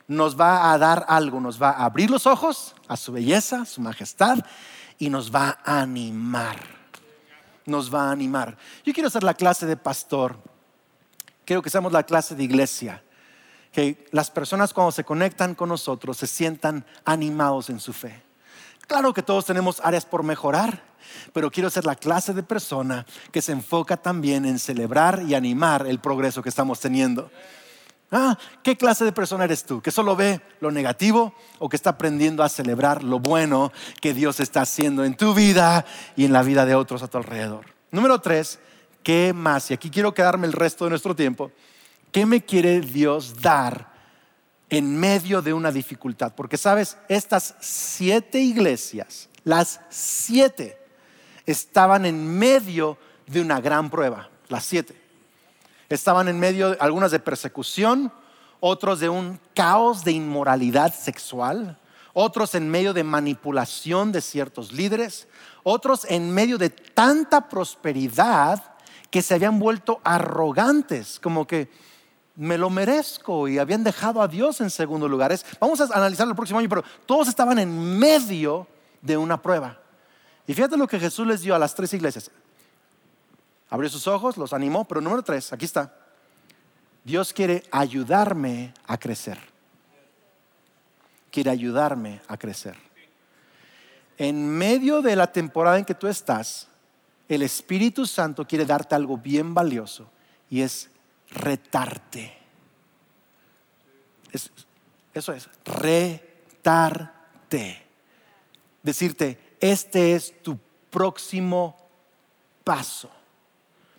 nos 0.07 0.39
va 0.39 0.71
a 0.71 0.77
dar 0.77 1.05
algo, 1.09 1.41
nos 1.41 1.61
va 1.61 1.71
a 1.71 1.83
abrir 1.83 2.09
los 2.09 2.25
ojos 2.25 2.73
a 2.87 2.95
su 2.95 3.11
belleza, 3.11 3.65
su 3.65 3.81
majestad 3.81 4.37
y 4.97 5.09
nos 5.09 5.35
va 5.35 5.59
a 5.65 5.81
animar. 5.81 6.55
Nos 7.65 7.93
va 7.93 8.07
a 8.07 8.11
animar. 8.11 8.57
Yo 8.85 8.93
quiero 8.93 9.09
ser 9.09 9.23
la 9.23 9.33
clase 9.33 9.65
de 9.65 9.75
pastor. 9.75 10.37
Quiero 11.43 11.61
que 11.61 11.69
seamos 11.69 11.91
la 11.91 12.03
clase 12.03 12.35
de 12.35 12.45
iglesia 12.45 13.03
que 13.77 14.07
las 14.09 14.31
personas 14.31 14.73
cuando 14.73 14.91
se 14.91 15.03
conectan 15.03 15.53
con 15.53 15.69
nosotros 15.69 16.17
se 16.17 16.25
sientan 16.25 16.83
animados 17.05 17.69
en 17.69 17.79
su 17.79 17.93
fe. 17.93 18.23
Claro 18.87 19.13
que 19.13 19.21
todos 19.21 19.45
tenemos 19.45 19.79
áreas 19.83 20.03
por 20.03 20.23
mejorar, 20.23 20.81
pero 21.31 21.51
quiero 21.51 21.69
ser 21.69 21.85
la 21.85 21.95
clase 21.95 22.33
de 22.33 22.41
persona 22.41 23.05
que 23.31 23.39
se 23.39 23.51
enfoca 23.51 23.95
también 23.95 24.45
en 24.45 24.57
celebrar 24.57 25.21
y 25.27 25.35
animar 25.35 25.85
el 25.85 25.99
progreso 25.99 26.41
que 26.41 26.49
estamos 26.49 26.79
teniendo. 26.79 27.29
Ah, 28.09 28.35
¿qué 28.63 28.75
clase 28.75 29.05
de 29.05 29.11
persona 29.11 29.43
eres 29.43 29.63
tú? 29.63 29.79
¿Que 29.79 29.91
solo 29.91 30.15
ve 30.15 30.41
lo 30.59 30.71
negativo 30.71 31.35
o 31.59 31.69
que 31.69 31.75
está 31.75 31.91
aprendiendo 31.91 32.41
a 32.41 32.49
celebrar 32.49 33.03
lo 33.03 33.19
bueno 33.19 33.71
que 34.01 34.15
Dios 34.15 34.39
está 34.39 34.61
haciendo 34.61 35.05
en 35.05 35.15
tu 35.15 35.35
vida 35.35 35.85
y 36.15 36.25
en 36.25 36.33
la 36.33 36.41
vida 36.41 36.65
de 36.65 36.73
otros 36.73 37.03
a 37.03 37.09
tu 37.09 37.19
alrededor? 37.19 37.67
Número 37.91 38.19
tres, 38.21 38.57
¿qué 39.03 39.33
más? 39.35 39.69
Y 39.69 39.75
aquí 39.75 39.91
quiero 39.91 40.15
quedarme 40.15 40.47
el 40.47 40.53
resto 40.53 40.85
de 40.85 40.89
nuestro 40.89 41.15
tiempo. 41.15 41.51
¿Qué 42.11 42.25
me 42.25 42.43
quiere 42.43 42.81
Dios 42.81 43.41
dar 43.41 43.93
en 44.69 44.97
medio 44.99 45.41
de 45.41 45.53
una 45.53 45.71
dificultad? 45.71 46.33
Porque 46.35 46.57
sabes, 46.57 46.97
estas 47.09 47.55
siete 47.59 48.39
iglesias, 48.39 49.29
las 49.43 49.81
siete, 49.89 50.77
estaban 51.45 52.05
en 52.05 52.37
medio 52.37 52.97
de 53.27 53.41
una 53.41 53.59
gran 53.61 53.89
prueba, 53.89 54.29
las 54.47 54.65
siete. 54.65 54.99
Estaban 55.89 56.27
en 56.27 56.39
medio, 56.39 56.75
algunas 56.79 57.11
de 57.11 57.19
persecución, 57.19 58.11
otros 58.59 58.99
de 58.99 59.09
un 59.09 59.39
caos 59.53 60.03
de 60.03 60.11
inmoralidad 60.11 60.93
sexual, 60.93 61.79
otros 62.13 62.55
en 62.55 62.69
medio 62.69 62.93
de 62.93 63.03
manipulación 63.03 64.11
de 64.11 64.21
ciertos 64.21 64.71
líderes, 64.71 65.27
otros 65.63 66.05
en 66.09 66.31
medio 66.31 66.57
de 66.57 66.69
tanta 66.69 67.47
prosperidad 67.47 68.63
que 69.11 69.21
se 69.21 69.35
habían 69.35 69.59
vuelto 69.59 70.01
arrogantes, 70.03 71.19
como 71.19 71.45
que 71.45 71.69
me 72.37 72.57
lo 72.57 72.69
merezco 72.69 73.47
y 73.47 73.57
habían 73.57 73.83
dejado 73.83 74.21
a 74.21 74.27
Dios 74.27 74.61
en 74.61 74.69
segundo 74.69 75.07
lugar. 75.09 75.37
vamos 75.59 75.81
a 75.81 75.85
analizarlo 75.85 76.31
el 76.31 76.35
próximo 76.35 76.59
año, 76.59 76.69
pero 76.69 76.83
todos 77.05 77.27
estaban 77.27 77.57
en 77.57 77.97
medio 77.97 78.67
de 79.01 79.17
una 79.17 79.41
prueba. 79.41 79.79
Y 80.45 80.53
fíjate 80.53 80.77
lo 80.77 80.87
que 80.87 80.99
Jesús 80.99 81.25
les 81.25 81.41
dio 81.41 81.55
a 81.55 81.59
las 81.59 81.73
tres 81.73 81.93
iglesias. 81.93 82.29
Abrió 83.69 83.89
sus 83.89 84.07
ojos, 84.07 84.37
los 84.37 84.53
animó, 84.53 84.85
pero 84.85 85.01
número 85.01 85.23
tres, 85.23 85.51
aquí 85.51 85.65
está. 85.65 85.93
Dios 87.03 87.33
quiere 87.33 87.63
ayudarme 87.71 88.73
a 88.85 88.97
crecer. 88.97 89.39
Quiere 91.31 91.49
ayudarme 91.49 92.21
a 92.27 92.37
crecer. 92.37 92.77
En 94.17 94.47
medio 94.47 95.01
de 95.01 95.15
la 95.15 95.31
temporada 95.31 95.79
en 95.79 95.85
que 95.85 95.95
tú 95.95 96.07
estás, 96.07 96.67
el 97.27 97.41
Espíritu 97.41 98.05
Santo 98.05 98.47
quiere 98.47 98.65
darte 98.65 98.93
algo 98.93 99.17
bien 99.17 99.53
valioso 99.53 100.09
y 100.49 100.61
es 100.61 100.89
retarte. 101.31 102.37
eso 105.13 105.33
es, 105.33 105.49
retarte. 105.65 107.83
Decirte, 108.83 109.55
este 109.59 110.15
es 110.15 110.41
tu 110.41 110.57
próximo 110.89 111.75
paso. 112.63 113.09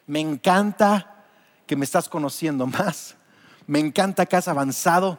Me 0.06 0.20
encanta 0.20 1.24
que 1.66 1.76
me 1.76 1.84
estás 1.84 2.08
conociendo 2.08 2.66
más. 2.66 3.16
Me 3.66 3.78
encanta 3.78 4.26
que 4.26 4.36
has 4.36 4.48
avanzado, 4.48 5.18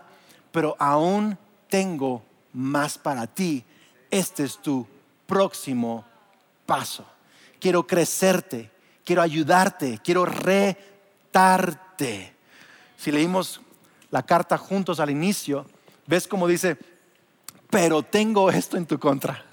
pero 0.51 0.75
aún 0.79 1.37
tengo 1.69 2.23
más 2.53 2.97
para 2.97 3.27
ti. 3.27 3.63
Este 4.09 4.43
es 4.43 4.57
tu 4.57 4.87
próximo 5.27 6.05
paso. 6.65 7.05
Quiero 7.59 7.85
crecerte, 7.85 8.71
quiero 9.05 9.21
ayudarte, 9.21 9.99
quiero 10.03 10.25
Si 12.97 13.11
leímos 13.11 13.61
la 14.11 14.23
carta 14.23 14.57
juntos 14.57 14.99
al 14.99 15.09
inicio, 15.09 15.65
ves 16.05 16.27
como 16.27 16.47
dice, 16.47 16.77
pero 17.69 18.03
tengo 18.03 18.49
esto 18.49 18.77
en 18.77 18.85
tu 18.85 18.99
contra. 18.99 19.45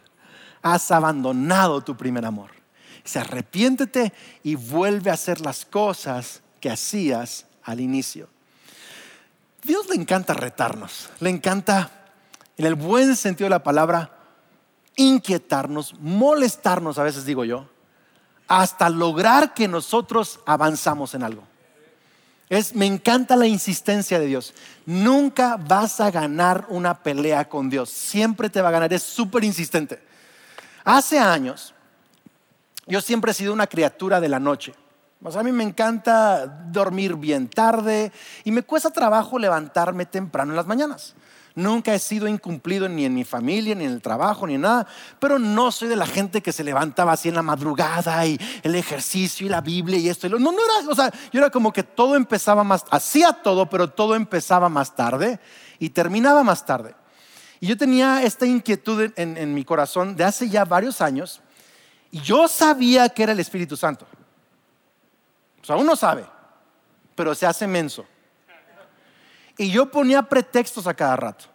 Has 0.63 0.91
abandonado 0.91 1.83
tu 1.83 1.97
primer 1.97 2.25
amor. 2.25 2.51
Se 3.05 3.19
arrepiéntete 3.21 4.13
y 4.43 4.55
vuelve 4.55 5.11
a 5.11 5.15
hacer 5.15 5.41
las 5.41 5.65
cosas 5.65 6.43
que 6.61 6.71
hacías 6.71 7.47
al 7.63 7.81
inicio. 7.81 8.29
Dios 9.63 9.89
le 9.89 9.97
encanta 9.97 10.33
retarnos, 10.33 11.11
le 11.21 11.31
encanta, 11.31 11.91
en 12.57 12.67
el 12.67 12.75
buen 12.75 13.17
sentido 13.17 13.47
de 13.47 13.51
la 13.51 13.63
palabra, 13.63 14.11
inquietarnos, 14.97 15.95
molestarnos, 16.01 16.99
a 16.99 17.03
veces 17.03 17.25
digo 17.25 17.45
yo, 17.45 17.69
hasta 18.49 18.89
lograr 18.89 19.55
que 19.55 19.69
nosotros 19.69 20.41
avanzamos 20.47 21.15
en 21.15 21.23
algo. 21.23 21.43
Es, 22.49 22.75
me 22.75 22.87
encanta 22.87 23.37
la 23.37 23.47
insistencia 23.47 24.19
de 24.19 24.27
Dios. 24.27 24.55
Nunca 24.85 25.57
vas 25.57 26.01
a 26.01 26.11
ganar 26.11 26.67
una 26.69 27.03
pelea 27.03 27.49
con 27.49 27.69
Dios. 27.69 27.91
Siempre 27.91 28.51
te 28.51 28.63
va 28.63 28.69
a 28.69 28.73
ganar. 28.73 28.93
Es 28.93 29.03
súper 29.03 29.45
insistente. 29.45 30.01
Hace 30.85 31.19
años, 31.19 31.75
yo 32.87 33.01
siempre 33.01 33.33
he 33.33 33.35
sido 33.35 33.53
una 33.53 33.67
criatura 33.67 34.21
de 34.21 34.29
la 34.29 34.39
noche 34.39 34.75
a 35.35 35.43
mí 35.43 35.51
me 35.51 35.65
encanta 35.65 36.47
dormir 36.47 37.17
bien 37.17 37.49
tarde 37.49 38.13
y 38.45 38.53
me 38.53 38.63
cuesta 38.63 38.91
trabajo 38.91 39.39
levantarme 39.39 40.07
temprano 40.07 40.53
en 40.53 40.57
las 40.57 40.67
mañanas. 40.67 41.15
Nunca 41.57 41.95
he 41.95 41.99
sido 41.99 42.29
incumplido 42.29 42.87
ni 42.87 43.07
en 43.07 43.15
mi 43.15 43.25
familia, 43.25 43.75
ni 43.75 43.87
en 43.87 43.91
el 43.91 44.03
trabajo, 44.03 44.47
ni 44.47 44.57
en 44.57 44.61
nada, 44.61 44.87
pero 45.19 45.39
no 45.39 45.73
soy 45.73 45.89
de 45.89 45.97
la 45.97 46.07
gente 46.07 46.43
que 46.43 46.53
se 46.53 46.63
levantaba 46.63 47.13
así 47.13 47.31
en 47.31 47.35
la 47.35 47.43
madrugada 47.43 48.27
y 48.27 48.39
el 48.63 48.75
ejercicio 48.75 49.47
y 49.47 49.49
la 49.49 49.63
Biblia 49.63 49.99
y 49.99 50.11
esto. 50.11 50.27
Y 50.27 50.31
lo, 50.31 50.39
no, 50.39 50.53
no 50.53 50.59
era, 50.59 50.91
o 50.91 50.95
sea, 50.95 51.11
yo 51.33 51.41
era 51.41 51.49
como 51.49 51.73
que 51.73 51.83
todo 51.83 52.15
empezaba 52.15 52.63
más, 52.63 52.85
hacía 52.91 53.33
todo, 53.33 53.71
pero 53.71 53.89
todo 53.89 54.15
empezaba 54.15 54.69
más 54.69 54.95
tarde 54.95 55.41
y 55.79 55.89
terminaba 55.89 56.45
más 56.45 56.67
tarde. 56.67 56.95
Y 57.59 57.69
yo 57.69 57.79
tenía 57.79 58.23
esta 58.23 58.45
inquietud 58.45 59.11
en, 59.17 59.39
en 59.39 59.55
mi 59.55 59.65
corazón 59.65 60.15
de 60.15 60.25
hace 60.25 60.51
ya 60.51 60.67
varios 60.67 61.01
años 61.01 61.41
y 62.11 62.21
yo 62.21 62.49
sabía 62.49 63.09
que 63.09 63.23
era 63.23 63.33
el 63.33 63.41
Espíritu 63.41 63.79
Santo. 63.79 64.07
O 65.63 65.65
sea, 65.65 65.77
uno 65.77 65.97
sabe, 65.97 66.27
pero 67.15 67.35
se 67.35 67.47
hace 67.47 67.67
menso. 67.67 68.05
Y 69.59 69.71
yo 69.71 69.91
ponía 69.91 70.23
pretextos 70.23 70.87
a 70.87 70.95
cada 70.95 71.17
rato. 71.17 71.47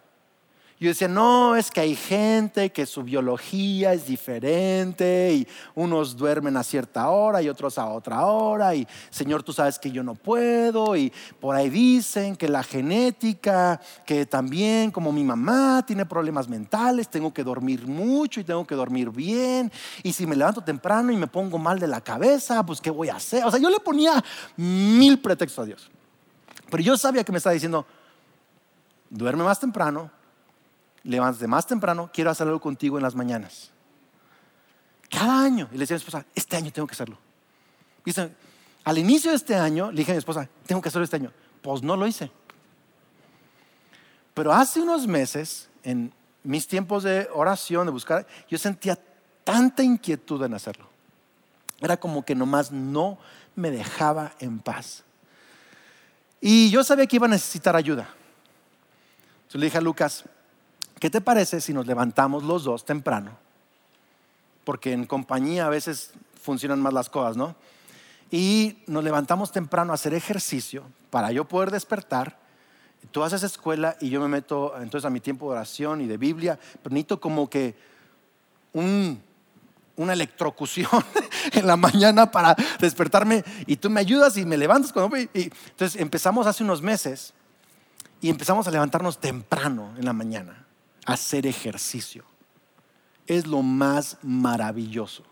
Yo 0.82 0.88
decía, 0.88 1.06
no, 1.06 1.54
es 1.54 1.70
que 1.70 1.78
hay 1.80 1.94
gente 1.94 2.72
que 2.72 2.86
su 2.86 3.04
biología 3.04 3.92
es 3.92 4.04
diferente 4.04 5.32
y 5.32 5.48
unos 5.76 6.16
duermen 6.16 6.56
a 6.56 6.64
cierta 6.64 7.08
hora 7.08 7.40
y 7.40 7.48
otros 7.48 7.78
a 7.78 7.86
otra 7.86 8.26
hora 8.26 8.74
y 8.74 8.88
Señor, 9.08 9.44
tú 9.44 9.52
sabes 9.52 9.78
que 9.78 9.92
yo 9.92 10.02
no 10.02 10.16
puedo 10.16 10.96
y 10.96 11.12
por 11.38 11.54
ahí 11.54 11.70
dicen 11.70 12.34
que 12.34 12.48
la 12.48 12.64
genética, 12.64 13.80
que 14.04 14.26
también 14.26 14.90
como 14.90 15.12
mi 15.12 15.22
mamá 15.22 15.84
tiene 15.86 16.04
problemas 16.04 16.48
mentales, 16.48 17.08
tengo 17.08 17.32
que 17.32 17.44
dormir 17.44 17.86
mucho 17.86 18.40
y 18.40 18.44
tengo 18.44 18.66
que 18.66 18.74
dormir 18.74 19.10
bien 19.10 19.70
y 20.02 20.12
si 20.12 20.26
me 20.26 20.34
levanto 20.34 20.62
temprano 20.62 21.12
y 21.12 21.16
me 21.16 21.28
pongo 21.28 21.58
mal 21.58 21.78
de 21.78 21.86
la 21.86 22.00
cabeza, 22.00 22.66
pues 22.66 22.80
¿qué 22.80 22.90
voy 22.90 23.08
a 23.08 23.14
hacer? 23.14 23.44
O 23.44 23.52
sea, 23.52 23.60
yo 23.60 23.70
le 23.70 23.78
ponía 23.78 24.20
mil 24.56 25.20
pretextos 25.20 25.62
a 25.62 25.66
Dios. 25.66 25.92
Pero 26.72 26.84
yo 26.84 26.96
sabía 26.96 27.22
que 27.22 27.30
me 27.32 27.36
estaba 27.36 27.52
diciendo, 27.52 27.84
duerme 29.10 29.44
más 29.44 29.60
temprano, 29.60 30.10
levántate 31.02 31.46
más 31.46 31.66
temprano, 31.66 32.08
quiero 32.10 32.30
hacer 32.30 32.46
algo 32.46 32.62
contigo 32.62 32.96
en 32.96 33.02
las 33.02 33.14
mañanas. 33.14 33.70
Cada 35.10 35.42
año. 35.44 35.68
Y 35.70 35.74
le 35.74 35.80
decía 35.80 35.96
a 35.96 35.98
mi 35.98 36.00
esposa, 36.00 36.24
este 36.34 36.56
año 36.56 36.72
tengo 36.72 36.88
que 36.88 36.94
hacerlo. 36.94 37.18
Y 38.06 38.14
al 38.84 38.96
inicio 38.96 39.32
de 39.32 39.36
este 39.36 39.54
año, 39.54 39.90
le 39.90 39.98
dije 39.98 40.12
a 40.12 40.14
mi 40.14 40.20
esposa, 40.20 40.48
tengo 40.64 40.80
que 40.80 40.88
hacerlo 40.88 41.04
este 41.04 41.16
año. 41.16 41.30
Pues 41.60 41.82
no 41.82 41.94
lo 41.94 42.06
hice. 42.06 42.32
Pero 44.32 44.50
hace 44.50 44.80
unos 44.80 45.06
meses, 45.06 45.68
en 45.82 46.10
mis 46.42 46.66
tiempos 46.66 47.02
de 47.02 47.28
oración, 47.34 47.84
de 47.84 47.92
buscar, 47.92 48.26
yo 48.48 48.56
sentía 48.56 48.98
tanta 49.44 49.82
inquietud 49.82 50.42
en 50.42 50.54
hacerlo. 50.54 50.86
Era 51.82 51.98
como 51.98 52.24
que 52.24 52.34
nomás 52.34 52.72
no 52.72 53.18
me 53.56 53.70
dejaba 53.70 54.32
en 54.38 54.58
paz. 54.58 55.04
Y 56.42 56.68
yo 56.68 56.84
sabía 56.84 57.06
que 57.06 57.16
iba 57.16 57.26
a 57.26 57.30
necesitar 57.30 57.74
ayuda. 57.74 58.06
Entonces 59.44 59.60
le 59.60 59.64
dije 59.64 59.78
a 59.78 59.80
Lucas, 59.80 60.24
¿Qué 61.02 61.10
te 61.10 61.20
parece 61.20 61.60
si 61.60 61.74
nos 61.74 61.84
levantamos 61.84 62.44
los 62.44 62.62
dos 62.62 62.84
temprano? 62.84 63.32
Porque 64.62 64.92
en 64.92 65.04
compañía 65.04 65.66
a 65.66 65.68
veces 65.68 66.12
funcionan 66.40 66.80
más 66.80 66.92
las 66.92 67.10
cosas, 67.10 67.36
¿no? 67.36 67.56
Y 68.30 68.76
nos 68.86 69.02
levantamos 69.02 69.50
temprano 69.50 69.90
a 69.90 69.94
hacer 69.96 70.14
ejercicio 70.14 70.84
para 71.10 71.32
yo 71.32 71.44
poder 71.44 71.72
despertar. 71.72 72.38
Tú 73.10 73.24
haces 73.24 73.42
escuela 73.42 73.96
y 74.00 74.10
yo 74.10 74.20
me 74.20 74.28
meto 74.28 74.74
entonces 74.80 75.04
a 75.04 75.10
mi 75.10 75.18
tiempo 75.18 75.46
de 75.46 75.56
oración 75.56 76.02
y 76.02 76.06
de 76.06 76.18
Biblia, 76.18 76.56
pero 76.80 76.94
necesito 76.94 77.20
como 77.20 77.50
que 77.50 77.74
una 79.96 80.12
electrocución 80.12 80.88
en 81.52 81.66
la 81.66 81.76
mañana 81.76 82.30
para 82.30 82.56
despertarme 82.80 83.44
y 83.66 83.76
tú 83.76 83.90
me 83.90 84.00
ayudas 84.00 84.36
y 84.36 84.44
me 84.44 84.56
levantas 84.56 84.92
cuando 84.92 85.16
y, 85.16 85.28
entonces 85.34 86.00
empezamos 86.00 86.46
hace 86.46 86.64
unos 86.64 86.82
meses 86.82 87.34
y 88.20 88.30
empezamos 88.30 88.66
a 88.66 88.70
levantarnos 88.70 89.18
temprano 89.18 89.94
en 89.98 90.04
la 90.04 90.12
mañana 90.12 90.66
hacer 91.04 91.46
ejercicio. 91.46 92.24
Es 93.26 93.46
lo 93.46 93.62
más 93.62 94.18
maravilloso. 94.22 95.24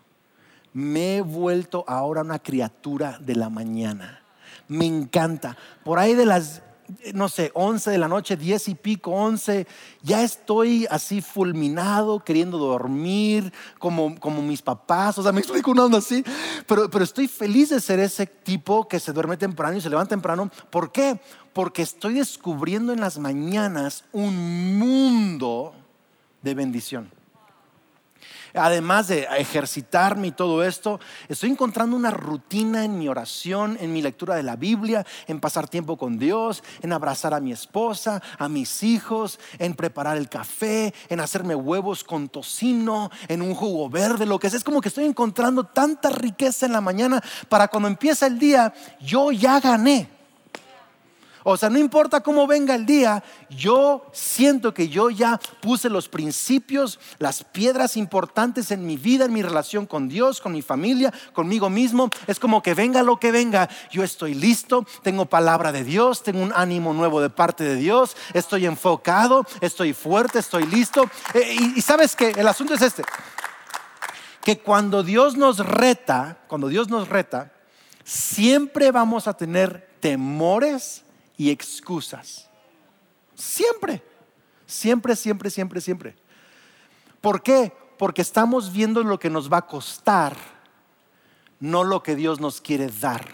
Me 0.73 1.17
he 1.17 1.21
vuelto 1.21 1.83
ahora 1.87 2.21
una 2.21 2.39
criatura 2.39 3.17
de 3.19 3.35
la 3.35 3.49
mañana. 3.49 4.21
Me 4.67 4.85
encanta. 4.85 5.57
Por 5.83 5.99
ahí 5.99 6.15
de 6.15 6.25
las, 6.25 6.61
no 7.13 7.29
sé, 7.29 7.51
11 7.53 7.91
de 7.91 7.97
la 7.97 8.07
noche, 8.07 8.37
10 8.37 8.69
y 8.69 8.75
pico, 8.75 9.11
11, 9.11 9.67
ya 10.01 10.23
estoy 10.23 10.87
así 10.89 11.21
fulminado, 11.21 12.23
queriendo 12.23 12.57
dormir, 12.57 13.51
como, 13.79 14.19
como 14.19 14.41
mis 14.41 14.61
papás. 14.61 15.17
O 15.17 15.23
sea, 15.23 15.31
me 15.31 15.41
explico 15.41 15.71
una 15.71 15.97
así. 15.97 16.23
Pero, 16.67 16.89
pero 16.89 17.03
estoy 17.03 17.27
feliz 17.27 17.69
de 17.69 17.79
ser 17.79 17.99
ese 17.99 18.25
tipo 18.25 18.87
que 18.87 18.99
se 18.99 19.13
duerme 19.13 19.37
temprano 19.37 19.77
y 19.77 19.81
se 19.81 19.89
levanta 19.89 20.09
temprano. 20.09 20.49
¿Por 20.69 20.91
qué? 20.91 21.19
porque 21.53 21.81
estoy 21.81 22.15
descubriendo 22.15 22.93
en 22.93 23.01
las 23.01 23.17
mañanas 23.17 24.05
un 24.11 24.77
mundo 24.77 25.73
de 26.41 26.53
bendición. 26.53 27.20
Además 28.53 29.07
de 29.07 29.27
ejercitarme 29.37 30.27
y 30.27 30.31
todo 30.31 30.63
esto, 30.63 30.99
estoy 31.29 31.51
encontrando 31.51 31.95
una 31.95 32.11
rutina 32.11 32.83
en 32.83 32.97
mi 32.97 33.07
oración, 33.07 33.77
en 33.79 33.93
mi 33.93 34.01
lectura 34.01 34.35
de 34.35 34.43
la 34.43 34.55
Biblia, 34.55 35.05
en 35.27 35.39
pasar 35.39 35.67
tiempo 35.67 35.97
con 35.97 36.17
Dios, 36.17 36.63
en 36.81 36.93
abrazar 36.93 37.33
a 37.33 37.39
mi 37.39 37.51
esposa, 37.51 38.21
a 38.37 38.49
mis 38.49 38.83
hijos, 38.83 39.39
en 39.59 39.73
preparar 39.73 40.17
el 40.17 40.29
café, 40.29 40.93
en 41.09 41.19
hacerme 41.19 41.55
huevos 41.55 42.03
con 42.03 42.29
tocino, 42.29 43.11
en 43.27 43.41
un 43.41 43.55
jugo 43.55 43.89
verde, 43.89 44.25
lo 44.25 44.39
que 44.39 44.49
sea. 44.49 44.57
Es 44.57 44.63
como 44.63 44.81
que 44.81 44.89
estoy 44.89 45.05
encontrando 45.05 45.63
tanta 45.63 46.09
riqueza 46.09 46.65
en 46.65 46.73
la 46.73 46.81
mañana 46.81 47.21
para 47.49 47.67
cuando 47.67 47.87
empieza 47.87 48.27
el 48.27 48.39
día, 48.39 48.73
yo 48.99 49.31
ya 49.31 49.59
gané. 49.59 50.20
O 51.43 51.57
sea, 51.57 51.69
no 51.69 51.79
importa 51.79 52.21
cómo 52.21 52.45
venga 52.45 52.75
el 52.75 52.85
día, 52.85 53.23
yo 53.49 54.05
siento 54.13 54.73
que 54.73 54.89
yo 54.89 55.09
ya 55.09 55.39
puse 55.59 55.89
los 55.89 56.07
principios, 56.07 56.99
las 57.17 57.43
piedras 57.43 57.97
importantes 57.97 58.71
en 58.71 58.85
mi 58.85 58.97
vida, 58.97 59.25
en 59.25 59.33
mi 59.33 59.41
relación 59.41 59.85
con 59.85 60.07
Dios, 60.07 60.39
con 60.39 60.51
mi 60.51 60.61
familia, 60.61 61.11
conmigo 61.33 61.69
mismo. 61.69 62.09
Es 62.27 62.39
como 62.39 62.61
que 62.61 62.73
venga 62.73 63.01
lo 63.01 63.17
que 63.17 63.31
venga, 63.31 63.69
yo 63.91 64.03
estoy 64.03 64.35
listo, 64.35 64.85
tengo 65.01 65.25
palabra 65.25 65.71
de 65.71 65.83
Dios, 65.83 66.21
tengo 66.21 66.43
un 66.43 66.53
ánimo 66.55 66.93
nuevo 66.93 67.21
de 67.21 67.29
parte 67.29 67.63
de 67.63 67.75
Dios, 67.75 68.15
estoy 68.33 68.65
enfocado, 68.65 69.45
estoy 69.61 69.93
fuerte, 69.93 70.39
estoy 70.39 70.65
listo. 70.65 71.09
Eh, 71.33 71.55
y, 71.75 71.81
sabes 71.81 72.15
que 72.15 72.29
el 72.29 72.47
asunto 72.47 72.75
es 72.75 72.81
este, 72.81 73.03
que 74.43 74.59
cuando 74.59 75.01
Dios 75.01 75.37
nos 75.37 75.57
reta, 75.57 76.37
cuando 76.47 76.67
Dios 76.67 76.89
nos 76.89 77.09
reta, 77.09 77.51
siempre 78.03 78.91
vamos 78.91 79.27
a 79.27 79.33
tener 79.33 79.89
temores 79.99 81.03
y 81.41 81.49
excusas. 81.49 82.47
Siempre, 83.33 84.03
siempre, 84.67 85.15
siempre, 85.15 85.49
siempre, 85.49 85.81
siempre. 85.81 86.15
¿Por 87.19 87.41
qué? 87.41 87.73
Porque 87.97 88.21
estamos 88.21 88.71
viendo 88.71 89.03
lo 89.03 89.17
que 89.17 89.31
nos 89.31 89.51
va 89.51 89.57
a 89.57 89.65
costar, 89.65 90.37
no 91.59 91.83
lo 91.83 92.03
que 92.03 92.15
Dios 92.15 92.39
nos 92.39 92.61
quiere 92.61 92.89
dar. 92.89 93.25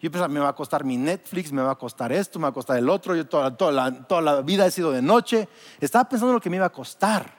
Yo 0.00 0.10
pensaba, 0.10 0.28
me 0.28 0.40
va 0.40 0.48
a 0.48 0.54
costar 0.54 0.82
mi 0.82 0.96
Netflix, 0.96 1.52
me 1.52 1.60
va 1.60 1.72
a 1.72 1.78
costar 1.78 2.10
esto, 2.10 2.38
me 2.38 2.44
va 2.44 2.48
a 2.48 2.54
costar 2.54 2.78
el 2.78 2.88
otro. 2.88 3.14
Yo 3.14 3.26
toda, 3.26 3.54
toda, 3.54 3.70
la, 3.70 3.92
toda 4.06 4.22
la 4.22 4.40
vida 4.40 4.64
he 4.64 4.70
sido 4.70 4.92
de 4.92 5.02
noche. 5.02 5.50
Estaba 5.78 6.08
pensando 6.08 6.30
en 6.30 6.36
lo 6.36 6.40
que 6.40 6.48
me 6.48 6.56
iba 6.56 6.64
a 6.64 6.72
costar. 6.72 7.36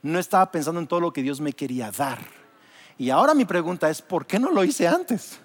No 0.00 0.18
estaba 0.18 0.50
pensando 0.50 0.80
en 0.80 0.86
todo 0.86 1.00
lo 1.00 1.12
que 1.12 1.22
Dios 1.22 1.42
me 1.42 1.52
quería 1.52 1.90
dar. 1.90 2.20
Y 2.96 3.10
ahora 3.10 3.34
mi 3.34 3.44
pregunta 3.44 3.90
es, 3.90 4.00
¿por 4.00 4.26
qué 4.26 4.38
no 4.38 4.50
lo 4.50 4.64
hice 4.64 4.88
antes? 4.88 5.38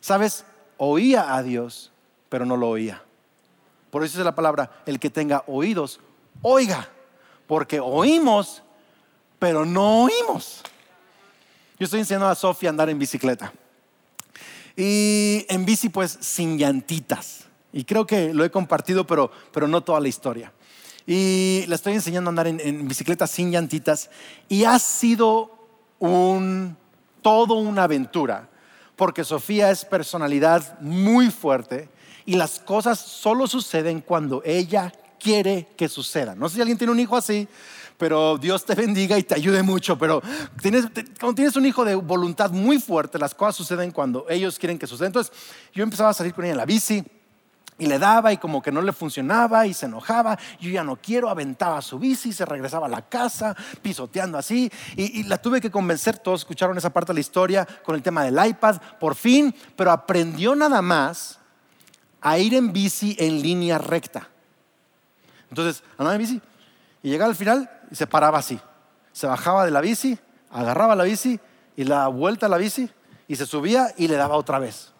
Sabes, 0.00 0.44
oía 0.82 1.34
a 1.34 1.42
Dios, 1.42 1.92
pero 2.30 2.46
no 2.46 2.56
lo 2.56 2.70
oía. 2.70 3.02
Por 3.90 4.02
eso 4.02 4.18
es 4.18 4.24
la 4.24 4.34
palabra, 4.34 4.82
el 4.86 4.98
que 4.98 5.10
tenga 5.10 5.44
oídos, 5.46 6.00
oiga, 6.40 6.88
porque 7.46 7.80
oímos, 7.80 8.62
pero 9.38 9.66
no 9.66 10.04
oímos. 10.04 10.62
Yo 11.78 11.84
estoy 11.84 12.00
enseñando 12.00 12.28
a 12.28 12.34
Sofía 12.34 12.68
a 12.68 12.72
andar 12.72 12.88
en 12.88 12.98
bicicleta. 12.98 13.52
Y 14.74 15.44
en 15.50 15.66
bici 15.66 15.90
pues 15.90 16.16
sin 16.20 16.56
llantitas. 16.56 17.44
Y 17.74 17.84
creo 17.84 18.06
que 18.06 18.32
lo 18.32 18.42
he 18.44 18.50
compartido, 18.50 19.06
pero, 19.06 19.30
pero 19.52 19.68
no 19.68 19.82
toda 19.82 20.00
la 20.00 20.08
historia. 20.08 20.50
Y 21.06 21.64
le 21.66 21.74
estoy 21.74 21.92
enseñando 21.92 22.28
a 22.28 22.30
andar 22.30 22.46
en, 22.46 22.58
en 22.58 22.88
bicicleta 22.88 23.26
sin 23.26 23.50
llantitas. 23.50 24.08
Y 24.48 24.64
ha 24.64 24.78
sido 24.78 25.50
un, 25.98 26.76
todo 27.20 27.54
una 27.54 27.84
aventura, 27.84 28.49
porque 29.00 29.24
Sofía 29.24 29.70
es 29.70 29.86
personalidad 29.86 30.78
muy 30.78 31.30
fuerte 31.30 31.88
y 32.26 32.36
las 32.36 32.58
cosas 32.60 32.98
solo 32.98 33.46
suceden 33.46 34.02
cuando 34.02 34.42
ella 34.44 34.92
quiere 35.18 35.68
que 35.74 35.88
sucedan. 35.88 36.38
No 36.38 36.50
sé 36.50 36.56
si 36.56 36.60
alguien 36.60 36.76
tiene 36.76 36.92
un 36.92 37.00
hijo 37.00 37.16
así, 37.16 37.48
pero 37.96 38.36
Dios 38.36 38.66
te 38.66 38.74
bendiga 38.74 39.16
y 39.16 39.22
te 39.22 39.34
ayude 39.34 39.62
mucho. 39.62 39.96
Pero 39.96 40.20
tienes, 40.60 40.84
cuando 41.18 41.34
tienes 41.34 41.56
un 41.56 41.64
hijo 41.64 41.82
de 41.82 41.94
voluntad 41.94 42.50
muy 42.50 42.78
fuerte, 42.78 43.18
las 43.18 43.34
cosas 43.34 43.56
suceden 43.56 43.90
cuando 43.90 44.26
ellos 44.28 44.58
quieren 44.58 44.78
que 44.78 44.86
sucedan. 44.86 45.06
Entonces 45.06 45.32
yo 45.72 45.82
empezaba 45.82 46.10
a 46.10 46.14
salir 46.14 46.34
con 46.34 46.44
ella 46.44 46.52
en 46.52 46.58
la 46.58 46.66
bici 46.66 47.02
y 47.80 47.86
le 47.86 47.98
daba 47.98 48.32
y 48.32 48.36
como 48.36 48.62
que 48.62 48.70
no 48.70 48.82
le 48.82 48.92
funcionaba 48.92 49.66
y 49.66 49.74
se 49.74 49.86
enojaba. 49.86 50.38
Yo 50.60 50.70
ya 50.70 50.84
no 50.84 50.96
quiero, 50.96 51.28
aventaba 51.28 51.80
su 51.82 51.98
bici, 51.98 52.32
se 52.32 52.44
regresaba 52.44 52.86
a 52.86 52.90
la 52.90 53.02
casa 53.02 53.56
pisoteando 53.82 54.38
así 54.38 54.70
y, 54.96 55.24
la 55.24 55.38
tuve 55.38 55.60
que 55.60 55.70
convencer. 55.70 56.18
Todos 56.18 56.42
escucharon 56.42 56.76
esa 56.76 56.90
parte 56.90 57.10
de 57.12 57.14
la 57.14 57.20
historia 57.20 57.66
con 57.82 57.94
el 57.96 58.02
tema 58.02 58.22
del 58.22 58.38
iPad, 58.46 58.76
por 59.00 59.14
fin, 59.14 59.54
pero 59.74 59.90
aprendió 59.90 60.54
nada 60.54 60.82
más 60.82 61.40
a 62.20 62.38
ir 62.38 62.54
en 62.54 62.72
bici 62.72 63.16
en 63.18 63.40
línea 63.40 63.78
recta. 63.78 64.28
Entonces 65.48 65.82
andaba 65.92 66.14
en 66.14 66.20
bici 66.20 66.42
y 67.02 67.08
llegaba 67.08 67.30
al 67.30 67.36
final 67.36 67.70
y 67.90 67.94
se 67.94 68.06
paraba 68.06 68.38
así. 68.38 68.60
Se 69.12 69.26
bajaba 69.26 69.64
de 69.64 69.70
la 69.70 69.80
bici, 69.80 70.18
agarraba 70.50 70.94
la 70.94 71.04
bici 71.04 71.40
y 71.76 71.84
la 71.84 72.08
vuelta 72.08 72.44
a 72.44 72.48
la 72.50 72.58
bici 72.58 72.90
y 73.26 73.36
se 73.36 73.46
subía 73.46 73.94
y 73.96 74.06
le 74.06 74.16
daba 74.16 74.36
otra 74.36 74.58
vez. 74.58 74.92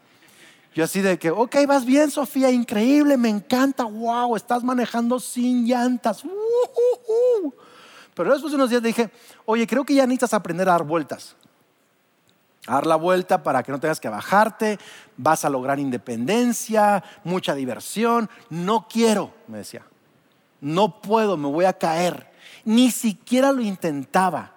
Yo 0.75 0.85
así 0.85 1.01
de 1.01 1.19
que, 1.19 1.31
ok, 1.31 1.57
vas 1.67 1.85
bien, 1.85 2.11
Sofía, 2.11 2.51
increíble, 2.51 3.17
me 3.17 3.29
encanta, 3.29 3.85
wow, 3.85 4.37
estás 4.37 4.63
manejando 4.63 5.19
sin 5.19 5.67
llantas. 5.67 6.25
Uh, 6.25 6.29
uh, 6.29 7.47
uh. 7.47 7.55
Pero 8.15 8.33
después 8.33 8.53
de 8.53 8.57
unos 8.57 8.71
días 8.71 8.83
dije, 8.83 9.11
oye, 9.47 9.67
creo 9.67 9.85
que 9.85 9.95
ya 9.95 10.07
necesitas 10.07 10.35
aprender 10.35 10.69
a 10.69 10.73
dar 10.73 10.85
vueltas. 10.85 11.35
A 12.67 12.75
dar 12.75 12.87
la 12.87 12.97
vuelta 12.97 13.43
para 13.43 13.63
que 13.63 13.73
no 13.73 13.81
tengas 13.81 13.99
que 13.99 14.09
bajarte, 14.09 14.79
vas 15.17 15.45
a 15.45 15.51
lograr 15.51 15.81
independencia, 15.81 17.03
mucha 17.25 17.55
diversión. 17.55 18.31
No 18.49 18.87
quiero, 18.89 19.33
me 19.49 19.59
decía. 19.59 19.83
No 20.61 21.01
puedo, 21.01 21.37
me 21.37 21.49
voy 21.49 21.65
a 21.65 21.73
caer. 21.73 22.31
Ni 22.65 22.91
siquiera 22.91 23.51
lo 23.51 23.63
intentaba. 23.63 24.53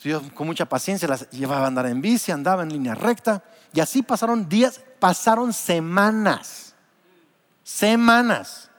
Yo 0.00 0.20
con 0.34 0.46
mucha 0.46 0.66
paciencia 0.66 1.08
las 1.08 1.30
llevaba 1.30 1.64
a 1.64 1.68
andar 1.68 1.86
en 1.86 2.02
bici, 2.02 2.30
andaba 2.30 2.62
en 2.62 2.70
línea 2.70 2.94
recta. 2.94 3.42
Y 3.72 3.80
así 3.80 4.02
pasaron 4.02 4.48
días, 4.48 4.80
pasaron 4.98 5.52
semanas. 5.52 6.74
Semanas. 7.62 8.70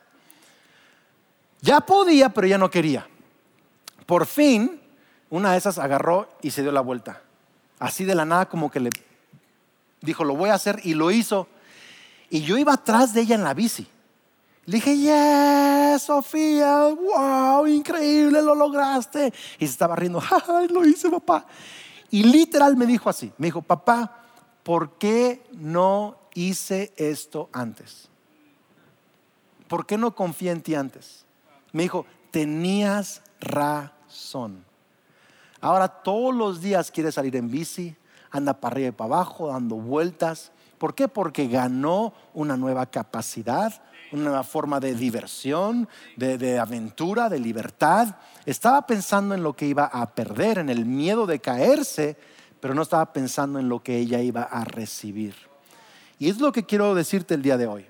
Ya 1.61 1.79
podía, 1.81 2.29
pero 2.29 2.47
ya 2.47 2.57
no 2.57 2.69
quería. 2.69 3.07
Por 4.05 4.25
fin, 4.25 4.81
una 5.29 5.51
de 5.51 5.57
esas 5.57 5.77
agarró 5.77 6.29
y 6.41 6.51
se 6.51 6.61
dio 6.61 6.71
la 6.71 6.81
vuelta. 6.81 7.21
Así 7.79 8.05
de 8.05 8.15
la 8.15 8.25
nada 8.25 8.47
como 8.47 8.71
que 8.71 8.79
le 8.79 8.89
dijo, 10.01 10.23
lo 10.23 10.35
voy 10.35 10.49
a 10.49 10.55
hacer 10.55 10.81
y 10.83 10.93
lo 10.93 11.11
hizo. 11.11 11.47
Y 12.29 12.41
yo 12.41 12.57
iba 12.57 12.73
atrás 12.73 13.13
de 13.13 13.21
ella 13.21 13.35
en 13.35 13.43
la 13.43 13.53
bici. 13.53 13.87
Le 14.65 14.75
dije, 14.75 14.95
yes, 14.97 16.03
Sofía, 16.03 16.89
wow, 16.89 17.65
increíble, 17.65 18.41
lo 18.41 18.53
lograste. 18.53 19.33
Y 19.57 19.65
se 19.65 19.71
estaba 19.71 19.95
riendo, 19.95 20.21
ay, 20.47 20.67
lo 20.67 20.85
hice, 20.85 21.09
papá. 21.09 21.45
Y 22.11 22.23
literal 22.23 22.75
me 22.75 22.85
dijo 22.85 23.09
así, 23.09 23.31
me 23.37 23.47
dijo, 23.47 23.61
papá, 23.61 24.18
¿por 24.69 24.99
qué 24.99 25.41
no 25.51 26.15
hice 26.35 26.93
esto 26.95 27.49
antes? 27.51 28.07
¿Por 29.67 29.87
qué 29.87 29.97
no 29.97 30.13
confié 30.13 30.51
en 30.51 30.61
ti 30.61 30.75
antes? 30.75 31.25
Me 31.71 31.81
dijo, 31.81 32.05
tenías 32.29 33.23
razón. 33.39 34.63
Ahora 35.59 35.87
todos 35.87 36.35
los 36.35 36.61
días 36.61 36.91
quiere 36.91 37.11
salir 37.11 37.35
en 37.35 37.49
bici, 37.49 37.95
anda 38.29 38.53
para 38.53 38.73
arriba 38.73 38.89
y 38.89 38.91
para 38.91 39.15
abajo, 39.15 39.47
dando 39.47 39.75
vueltas. 39.75 40.51
¿Por 40.77 40.93
qué? 40.93 41.07
Porque 41.07 41.47
ganó 41.47 42.13
una 42.35 42.55
nueva 42.55 42.85
capacidad, 42.85 43.81
una 44.11 44.25
nueva 44.25 44.43
forma 44.43 44.79
de 44.79 44.93
diversión, 44.93 45.89
de, 46.15 46.37
de, 46.37 46.59
aventura, 46.59 47.27
de 47.27 47.39
libertad. 47.39 48.17
Estaba 48.45 48.85
pensando 48.85 49.33
en 49.33 49.41
lo 49.41 49.53
que 49.53 49.65
iba 49.65 49.85
a 49.85 50.13
perder, 50.13 50.59
en 50.59 50.69
el 50.69 50.85
miedo 50.85 51.25
de 51.25 51.39
caerse, 51.39 52.17
pero 52.59 52.73
no 52.73 52.81
estaba 52.81 53.13
pensando 53.13 53.59
en 53.59 53.69
lo 53.69 53.81
que 53.81 53.97
ella 53.97 54.21
iba 54.21 54.43
a 54.43 54.63
recibir. 54.65 55.35
Y 56.17 56.29
es 56.29 56.39
lo 56.39 56.51
que 56.51 56.65
quiero 56.65 56.93
decirte 56.95 57.33
el 57.33 57.41
día 57.41 57.57
de 57.57 57.67
hoy. 57.67 57.85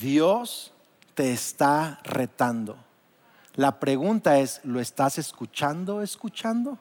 Dios 0.00 0.72
te 1.14 1.32
está 1.32 2.00
retando. 2.02 2.76
La 3.54 3.78
pregunta 3.78 4.38
es, 4.38 4.60
¿lo 4.64 4.80
estás 4.80 5.18
escuchando, 5.18 6.02
escuchando? 6.02 6.78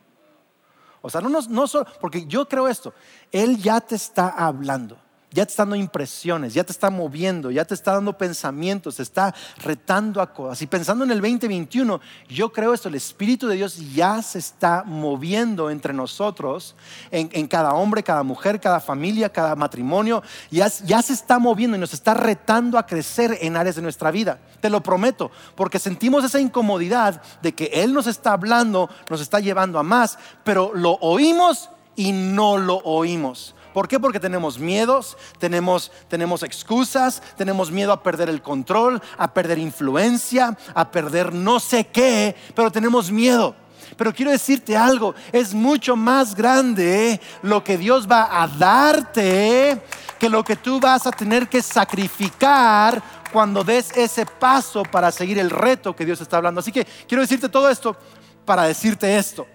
O 1.01 1.09
sea, 1.09 1.21
no, 1.21 1.29
no, 1.29 1.41
no 1.41 1.67
solo, 1.67 1.87
porque 2.01 2.25
yo 2.25 2.47
creo 2.47 2.67
esto, 2.67 2.93
Él 3.31 3.57
ya 3.57 3.81
te 3.81 3.95
está 3.95 4.29
hablando 4.29 4.97
ya 5.31 5.45
te 5.45 5.51
está 5.51 5.63
dando 5.63 5.75
impresiones, 5.75 6.53
ya 6.53 6.63
te 6.63 6.71
está 6.71 6.89
moviendo, 6.89 7.51
ya 7.51 7.63
te 7.63 7.75
está 7.75 7.93
dando 7.93 8.17
pensamientos, 8.17 8.95
te 8.95 9.03
está 9.03 9.33
retando 9.63 10.21
a 10.21 10.33
cosas. 10.33 10.61
Y 10.63 10.67
pensando 10.67 11.03
en 11.03 11.11
el 11.11 11.21
2021, 11.21 12.01
yo 12.27 12.51
creo 12.51 12.73
esto, 12.73 12.89
el 12.89 12.95
Espíritu 12.95 13.47
de 13.47 13.55
Dios 13.55 13.93
ya 13.93 14.21
se 14.23 14.39
está 14.39 14.83
moviendo 14.85 15.69
entre 15.69 15.93
nosotros, 15.93 16.75
en, 17.11 17.47
cada 17.47 17.73
hombre, 17.73 18.01
cada 18.01 18.23
mujer, 18.23 18.59
cada 18.59 18.79
familia, 18.79 19.29
cada 19.29 19.55
matrimonio, 19.55 20.23
ya 20.49 20.69
se 20.69 21.13
está 21.13 21.37
moviendo 21.37 21.77
y 21.77 21.79
nos 21.79 21.93
está 21.93 22.15
retando 22.15 22.77
a 22.77 22.85
crecer 22.85 23.37
en 23.41 23.55
áreas 23.55 23.75
de 23.75 23.83
nuestra 23.83 24.09
vida. 24.09 24.39
Te 24.61 24.69
lo 24.69 24.81
prometo, 24.81 25.29
porque 25.55 25.77
sentimos 25.77 26.23
esa 26.23 26.39
incomodidad 26.39 27.21
de 27.41 27.53
que 27.53 27.65
Él 27.65 27.93
nos 27.93 28.07
está 28.07 28.33
hablando, 28.33 28.89
nos 29.09 29.21
está 29.21 29.39
llevando 29.39 29.77
a 29.77 29.83
más, 29.83 30.17
pero 30.43 30.71
lo 30.73 30.93
oímos 31.01 31.69
y 31.95 32.11
no 32.13 32.57
lo 32.57 32.77
oímos. 32.77 33.55
¿Por 33.73 33.87
qué? 33.87 33.99
Porque 33.99 34.19
tenemos 34.19 34.57
miedos, 34.57 35.17
tenemos, 35.37 35.91
tenemos 36.07 36.43
excusas, 36.43 37.21
tenemos 37.37 37.71
miedo 37.71 37.91
a 37.91 38.01
perder 38.01 38.29
el 38.29 38.41
control, 38.41 39.01
a 39.17 39.33
perder 39.33 39.59
influencia, 39.59 40.57
a 40.73 40.89
perder 40.89 41.33
no 41.33 41.59
sé 41.59 41.85
qué, 41.87 42.35
pero 42.55 42.71
tenemos 42.71 43.11
miedo. 43.11 43.55
Pero 43.97 44.13
quiero 44.13 44.31
decirte 44.31 44.77
algo, 44.77 45.15
es 45.31 45.53
mucho 45.53 45.95
más 45.95 46.35
grande 46.35 47.19
lo 47.41 47.63
que 47.63 47.77
Dios 47.77 48.07
va 48.09 48.41
a 48.41 48.47
darte 48.47 49.81
que 50.19 50.29
lo 50.29 50.43
que 50.43 50.57
tú 50.57 50.79
vas 50.79 51.07
a 51.07 51.11
tener 51.11 51.47
que 51.47 51.61
sacrificar 51.61 53.01
cuando 53.31 53.63
des 53.63 53.95
ese 53.95 54.25
paso 54.25 54.83
para 54.83 55.11
seguir 55.11 55.39
el 55.39 55.49
reto 55.49 55.95
que 55.95 56.05
Dios 56.05 56.19
está 56.19 56.37
hablando. 56.37 56.59
Así 56.59 56.71
que 56.71 56.85
quiero 57.07 57.21
decirte 57.21 57.47
todo 57.47 57.69
esto 57.69 57.95
para 58.45 58.63
decirte 58.63 59.17
esto. 59.17 59.47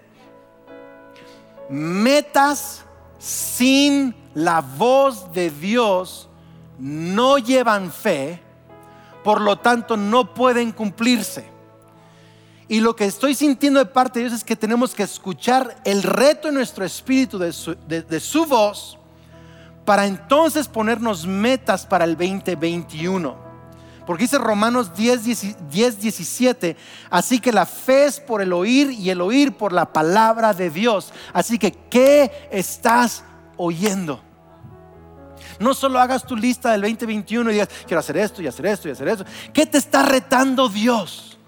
Metas 1.69 2.84
sin 3.17 4.15
la 4.33 4.61
voz 4.61 5.31
de 5.33 5.49
Dios 5.49 6.29
no 6.79 7.37
llevan 7.37 7.91
fe, 7.91 8.41
por 9.23 9.41
lo 9.41 9.57
tanto 9.57 9.97
no 9.97 10.33
pueden 10.33 10.71
cumplirse. 10.71 11.55
Y 12.67 12.79
lo 12.79 12.95
que 12.95 13.05
estoy 13.05 13.35
sintiendo 13.35 13.79
de 13.79 13.85
parte 13.85 14.19
de 14.19 14.25
Dios 14.25 14.39
es 14.39 14.43
que 14.43 14.55
tenemos 14.55 14.95
que 14.95 15.03
escuchar 15.03 15.77
el 15.85 16.01
reto 16.01 16.47
en 16.47 16.55
nuestro 16.55 16.83
espíritu 16.83 17.37
de 17.37 17.53
su, 17.53 17.75
de, 17.87 18.19
su 18.19 18.45
voz 18.45 18.97
para 19.85 20.07
entonces 20.07 20.67
ponernos 20.67 21.27
metas 21.27 21.85
para 21.85 22.05
el 22.05 22.17
2021. 22.17 23.44
Porque 24.05 24.23
dice 24.23 24.37
Romanos 24.37 24.95
10, 24.95 25.69
10, 25.69 25.99
17, 25.99 26.77
así 27.09 27.39
que 27.39 27.51
la 27.51 27.65
fe 27.65 28.05
es 28.05 28.19
por 28.19 28.41
el 28.41 28.53
oír 28.53 28.91
y 28.91 29.09
el 29.09 29.19
oír 29.19 29.53
por 29.53 29.73
la 29.73 29.91
palabra 29.91 30.53
de 30.53 30.69
Dios. 30.69 31.11
Así 31.33 31.57
que, 31.57 31.71
¿qué 31.71 32.31
estás 32.51 33.23
oyendo? 33.57 34.21
No 35.59 35.73
solo 35.73 35.99
hagas 35.99 36.25
tu 36.25 36.35
lista 36.35 36.71
del 36.71 36.81
2021 36.81 37.49
y 37.49 37.53
digas, 37.53 37.69
quiero 37.87 37.99
hacer 37.99 38.17
esto 38.17 38.41
y 38.41 38.47
hacer 38.47 38.65
esto 38.67 38.87
y 38.87 38.91
hacer 38.91 39.07
esto. 39.07 39.25
¿Qué 39.51 39.65
te 39.65 39.77
está 39.77 40.03
retando 40.03 40.69
Dios? 40.69 41.39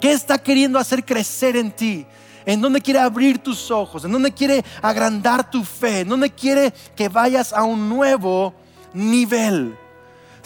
¿Qué 0.00 0.12
está 0.12 0.38
queriendo 0.38 0.78
hacer 0.78 1.04
crecer 1.04 1.56
en 1.56 1.70
ti? 1.70 2.06
en 2.46 2.60
dónde 2.60 2.80
quiere 2.80 3.00
abrir 3.00 3.38
tus 3.38 3.72
ojos, 3.72 4.04
en 4.04 4.12
dónde 4.12 4.30
quiere 4.30 4.64
agrandar 4.80 5.50
tu 5.50 5.64
fe, 5.64 6.00
en 6.00 6.08
dónde 6.08 6.30
quiere 6.30 6.72
que 6.94 7.08
vayas 7.08 7.52
a 7.52 7.64
un 7.64 7.88
nuevo 7.88 8.54
nivel. 8.94 9.76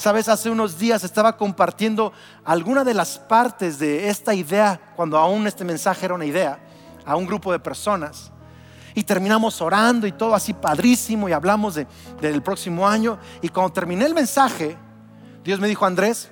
Sabes, 0.01 0.31
hace 0.31 0.49
unos 0.49 0.79
días 0.79 1.05
estaba 1.05 1.37
compartiendo 1.37 2.15
alguna 2.43 2.85
de 2.85 2.95
las 2.95 3.19
partes 3.19 3.79
de 3.79 4.09
esta 4.09 4.33
idea, 4.33 4.81
cuando 4.97 5.19
aún 5.19 5.47
este 5.47 5.63
mensaje 5.63 6.07
era 6.07 6.15
una 6.15 6.25
idea, 6.25 6.59
a 7.05 7.17
un 7.17 7.27
grupo 7.27 7.53
de 7.53 7.59
personas. 7.59 8.33
Y 8.95 9.05
terminamos 9.05 9.61
orando 9.61 10.07
y 10.07 10.13
todo 10.13 10.35
así 10.35 10.55
padrísimo 10.55 11.29
y 11.29 11.33
hablamos 11.33 11.79
del 12.19 12.43
próximo 12.43 12.89
año. 12.89 13.19
Y 13.43 13.51
cuando 13.51 13.75
terminé 13.75 14.07
el 14.07 14.15
mensaje, 14.15 14.75
Dios 15.45 15.61
me 15.61 15.69
dijo, 15.69 15.85
Andrés, 15.85 16.31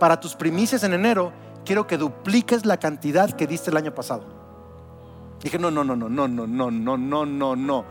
para 0.00 0.18
tus 0.18 0.34
primicias 0.34 0.82
en 0.82 0.94
enero, 0.94 1.32
quiero 1.64 1.86
que 1.86 1.96
dupliques 1.96 2.66
la 2.66 2.78
cantidad 2.78 3.30
que 3.30 3.46
diste 3.46 3.70
el 3.70 3.76
año 3.76 3.94
pasado. 3.94 4.26
Dije, 5.40 5.56
no, 5.56 5.70
no, 5.70 5.84
no, 5.84 5.94
no, 5.94 6.08
no, 6.08 6.26
no, 6.26 6.46
no, 6.48 6.68
no, 6.68 6.96
no, 6.96 7.26
no, 7.26 7.54
no. 7.54 7.84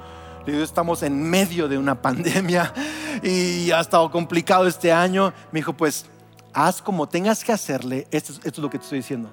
Estamos 0.45 1.03
en 1.03 1.21
medio 1.29 1.67
de 1.67 1.77
una 1.77 2.01
pandemia 2.01 2.73
y 3.23 3.71
ha 3.71 3.79
estado 3.79 4.11
complicado 4.11 4.67
este 4.67 4.91
año. 4.91 5.33
Me 5.51 5.59
dijo, 5.59 5.73
pues 5.73 6.05
haz 6.53 6.81
como 6.81 7.07
tengas 7.07 7.43
que 7.43 7.51
hacerle, 7.51 8.07
esto, 8.11 8.33
esto 8.33 8.49
es 8.49 8.57
lo 8.59 8.69
que 8.69 8.77
te 8.77 8.83
estoy 8.83 8.99
diciendo. 8.99 9.31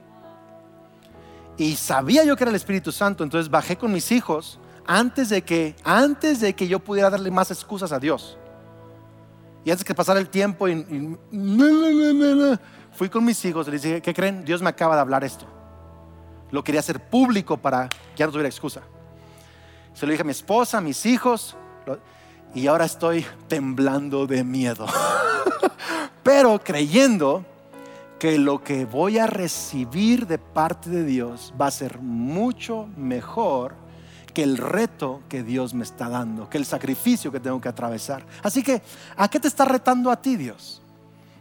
Y 1.57 1.77
sabía 1.77 2.25
yo 2.25 2.37
que 2.37 2.45
era 2.45 2.51
el 2.51 2.57
Espíritu 2.57 2.93
Santo, 2.93 3.23
entonces 3.23 3.51
bajé 3.51 3.77
con 3.77 3.93
mis 3.93 4.11
hijos 4.13 4.59
antes 4.87 5.29
de 5.29 5.43
que, 5.43 5.77
antes 5.85 6.41
de 6.41 6.55
que 6.55 6.67
yo 6.67 6.79
pudiera 6.81 7.11
darle 7.11 7.31
más 7.31 7.51
excusas 7.51 7.93
a 7.93 7.99
Dios. 7.99 8.39
Y 9.65 9.71
antes 9.71 9.85
que 9.85 9.95
pasara 9.95 10.21
el 10.21 10.31
tiempo, 10.31 10.69
y, 10.69 11.19
fui 12.93 13.09
con 13.11 13.25
mis 13.25 13.45
hijos 13.45 13.69
y 13.69 13.73
les 13.73 13.83
dije, 13.83 14.01
¿qué 14.01 14.15
creen? 14.15 14.45
Dios 14.45 14.63
me 14.63 14.71
acaba 14.71 14.95
de 14.95 15.03
hablar 15.03 15.23
esto. 15.23 15.45
Lo 16.51 16.65
quería 16.65 16.81
hacer 16.81 16.99
público 17.09 17.57
para 17.59 17.89
que 17.89 17.99
ya 18.17 18.27
no 18.27 18.33
tuviera 18.33 18.49
excusa. 18.49 18.81
Se 19.95 20.07
lo 20.07 20.13
dije 20.13 20.23
a 20.23 20.25
mi 20.25 20.31
esposa, 20.31 20.79
a 20.79 20.81
mis 20.81 21.05
hijos, 21.07 21.57
y 22.55 22.67
ahora 22.67 22.85
estoy 22.85 23.25
temblando 23.49 24.27
de 24.27 24.45
miedo. 24.45 24.87
Pero 26.23 26.59
creyendo 26.63 27.45
que 28.19 28.39
lo 28.39 28.63
que 28.63 28.85
voy 28.85 29.19
a 29.19 29.27
recibir 29.27 30.27
de 30.27 30.39
parte 30.39 30.91
de 30.91 31.05
Dios 31.05 31.55
va 31.59 31.67
a 31.67 31.71
ser 31.71 31.99
mucho 32.01 32.89
mejor 32.97 33.75
que 34.35 34.43
el 34.43 34.59
reto 34.59 35.23
que 35.29 35.43
Dios 35.43 35.75
me 35.75 35.85
está 35.85 36.09
dando, 36.09 36.49
que 36.49 36.59
el 36.59 36.67
sacrificio 36.67 37.33
que 37.33 37.41
tengo 37.41 37.61
que 37.61 37.69
atravesar. 37.69 38.25
Así 38.43 38.63
que, 38.63 38.83
¿a 39.17 39.29
qué 39.29 39.41
te 39.41 39.49
está 39.49 39.65
retando 39.65 40.11
a 40.11 40.21
ti 40.21 40.37
Dios? 40.37 40.83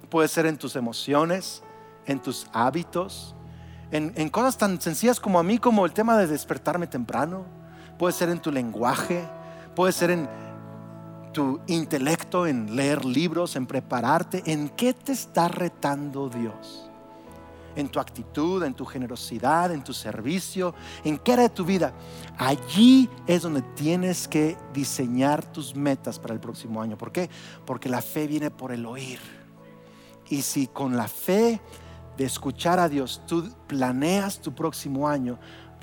Puede 0.10 0.28
ser 0.28 0.46
en 0.46 0.58
tus 0.58 0.76
emociones, 0.76 1.62
en 2.06 2.20
tus 2.20 2.48
hábitos, 2.52 3.36
en, 3.92 4.30
cosas 4.30 4.58
tan 4.58 4.80
sencillas 4.82 5.20
como 5.20 5.40
a 5.40 5.44
mí, 5.44 5.58
como 5.58 5.86
el 5.86 5.92
tema 5.92 6.18
de 6.18 6.28
despertarme 6.28 6.88
temprano. 6.88 7.46
Puede 8.00 8.14
ser 8.14 8.30
en 8.30 8.40
tu 8.40 8.52
lenguaje, 8.52 9.28
puede 9.76 9.92
ser 9.92 10.10
en 10.10 10.28
tu 11.34 11.60
intelecto, 11.68 12.48
en 12.48 12.76
leer 12.76 13.06
libros, 13.06 13.56
en 13.56 13.68
prepararte. 13.68 14.42
¿En 14.46 14.70
qué 14.70 14.94
te 14.94 15.12
está 15.12 15.50
retando 15.50 16.30
Dios? 16.30 16.90
en 17.76 17.88
tu 17.88 18.00
actitud, 18.00 18.64
en 18.64 18.74
tu 18.74 18.86
generosidad, 18.86 19.72
en 19.72 19.84
tu 19.84 19.94
servicio, 19.94 20.74
en 21.04 21.18
qué 21.18 21.34
era 21.34 21.44
de 21.44 21.50
tu 21.50 21.66
vida. 21.66 21.94
Allí 22.38 23.10
es 23.26 23.44
donde 23.44 23.62
tienes 23.62 24.28
que 24.28 24.58
diseñar 24.74 25.46
tus 25.52 25.76
metas 25.76 26.20
para 26.20 26.34
el 26.34 26.40
próximo 26.40 26.82
año. 26.82 26.98
¿Por 26.98 27.12
qué? 27.12 27.30
Porque 27.66 27.90
la 27.90 28.02
fe 28.02 28.28
viene 28.28 28.52
por 28.52 28.72
el 28.72 28.86
oír. 28.86 29.20
Y 30.30 30.42
si 30.42 30.68
con 30.68 30.98
la 30.98 31.08
fe 31.08 31.62
de 32.18 32.26
escuchar 32.26 32.80
a 32.80 32.90
Dios 32.90 33.22
tú 33.26 33.50
planeas 33.68 34.42
tu 34.42 34.54
próximo 34.54 35.08
año, 35.08 35.40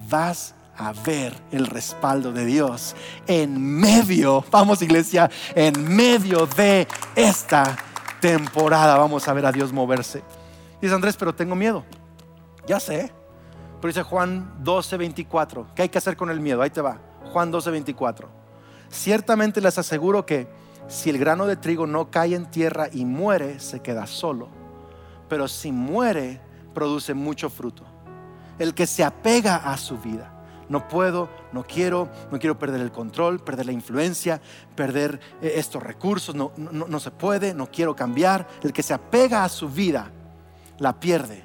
vas 0.08 0.54
a 0.78 0.92
ver 0.92 1.34
el 1.50 1.66
respaldo 1.66 2.32
de 2.32 2.44
Dios 2.44 2.94
en 3.26 3.60
medio, 3.60 4.44
vamos 4.50 4.82
iglesia, 4.82 5.30
en 5.54 5.94
medio 5.94 6.46
de 6.46 6.86
esta 7.14 7.76
temporada. 8.20 8.96
Vamos 8.96 9.26
a 9.28 9.32
ver 9.32 9.46
a 9.46 9.52
Dios 9.52 9.72
moverse. 9.72 10.22
Dice 10.80 10.94
Andrés, 10.94 11.16
pero 11.16 11.34
tengo 11.34 11.54
miedo. 11.54 11.84
Ya 12.66 12.80
sé. 12.80 13.12
Pero 13.80 13.88
dice 13.88 14.02
Juan 14.02 14.54
12, 14.60 14.96
24. 14.96 15.68
¿Qué 15.74 15.82
hay 15.82 15.88
que 15.88 15.98
hacer 15.98 16.16
con 16.16 16.30
el 16.30 16.40
miedo? 16.40 16.62
Ahí 16.62 16.70
te 16.70 16.80
va. 16.80 16.98
Juan 17.32 17.50
12, 17.50 17.70
24. 17.70 18.28
Ciertamente 18.88 19.60
les 19.60 19.78
aseguro 19.78 20.24
que 20.24 20.48
si 20.88 21.10
el 21.10 21.18
grano 21.18 21.46
de 21.46 21.56
trigo 21.56 21.86
no 21.86 22.10
cae 22.10 22.34
en 22.34 22.50
tierra 22.50 22.88
y 22.92 23.04
muere, 23.04 23.60
se 23.60 23.80
queda 23.80 24.06
solo. 24.06 24.48
Pero 25.28 25.48
si 25.48 25.72
muere, 25.72 26.40
produce 26.74 27.14
mucho 27.14 27.50
fruto. 27.50 27.84
El 28.58 28.74
que 28.74 28.86
se 28.86 29.04
apega 29.04 29.56
a 29.56 29.76
su 29.76 29.98
vida. 29.98 30.32
No 30.68 30.88
puedo, 30.88 31.28
no 31.52 31.64
quiero, 31.64 32.08
no 32.30 32.38
quiero 32.38 32.58
perder 32.58 32.80
el 32.80 32.90
control, 32.90 33.40
perder 33.40 33.66
la 33.66 33.72
influencia, 33.72 34.40
perder 34.74 35.20
eh, 35.40 35.54
estos 35.56 35.82
recursos. 35.82 36.34
No, 36.34 36.52
no, 36.56 37.00
se 37.00 37.10
puede, 37.10 37.54
no 37.54 37.70
quiero 37.70 37.94
cambiar. 37.94 38.46
El 38.62 38.72
que 38.72 38.82
se 38.82 38.94
apega 38.94 39.44
a 39.44 39.48
su 39.48 39.68
vida 39.68 40.10
la 40.78 40.98
pierde. 40.98 41.44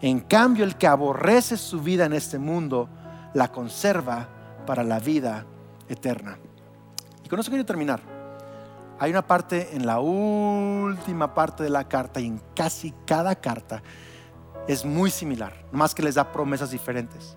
En 0.00 0.20
cambio, 0.20 0.64
el 0.64 0.76
que 0.76 0.86
aborrece 0.86 1.56
su 1.56 1.80
vida 1.80 2.04
en 2.04 2.12
este 2.12 2.38
mundo, 2.38 2.88
la 3.32 3.50
conserva 3.50 4.28
para 4.66 4.82
la 4.82 4.98
vida 4.98 5.46
eterna. 5.88 6.38
Y 7.24 7.28
con 7.28 7.40
eso 7.40 7.50
quiero 7.50 7.64
terminar. 7.64 8.00
Hay 8.98 9.10
una 9.10 9.26
parte 9.26 9.74
en 9.74 9.86
la 9.86 9.98
última 9.98 11.34
parte 11.34 11.62
de 11.62 11.70
la 11.70 11.88
carta 11.88 12.20
y 12.20 12.26
en 12.26 12.40
casi 12.54 12.92
cada 13.06 13.34
carta 13.34 13.82
es 14.68 14.84
muy 14.84 15.10
similar, 15.10 15.52
más 15.72 15.94
que 15.94 16.02
les 16.02 16.14
da 16.14 16.32
promesas 16.32 16.70
diferentes. 16.70 17.36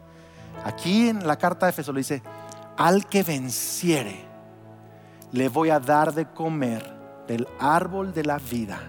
Aquí 0.64 1.10
en 1.10 1.26
la 1.26 1.38
carta 1.38 1.66
de 1.66 1.72
Efeso 1.72 1.94
le 1.94 2.00
dice, 2.00 2.22
al 2.78 3.08
que 3.08 3.24
venciere, 3.24 4.26
le 5.32 5.50
voy 5.50 5.70
a 5.70 5.80
dar 5.80 6.14
de 6.14 6.26
comer 6.26 6.98
del 7.28 7.48
árbol 7.60 8.14
de 8.14 8.24
la 8.24 8.38
vida 8.38 8.80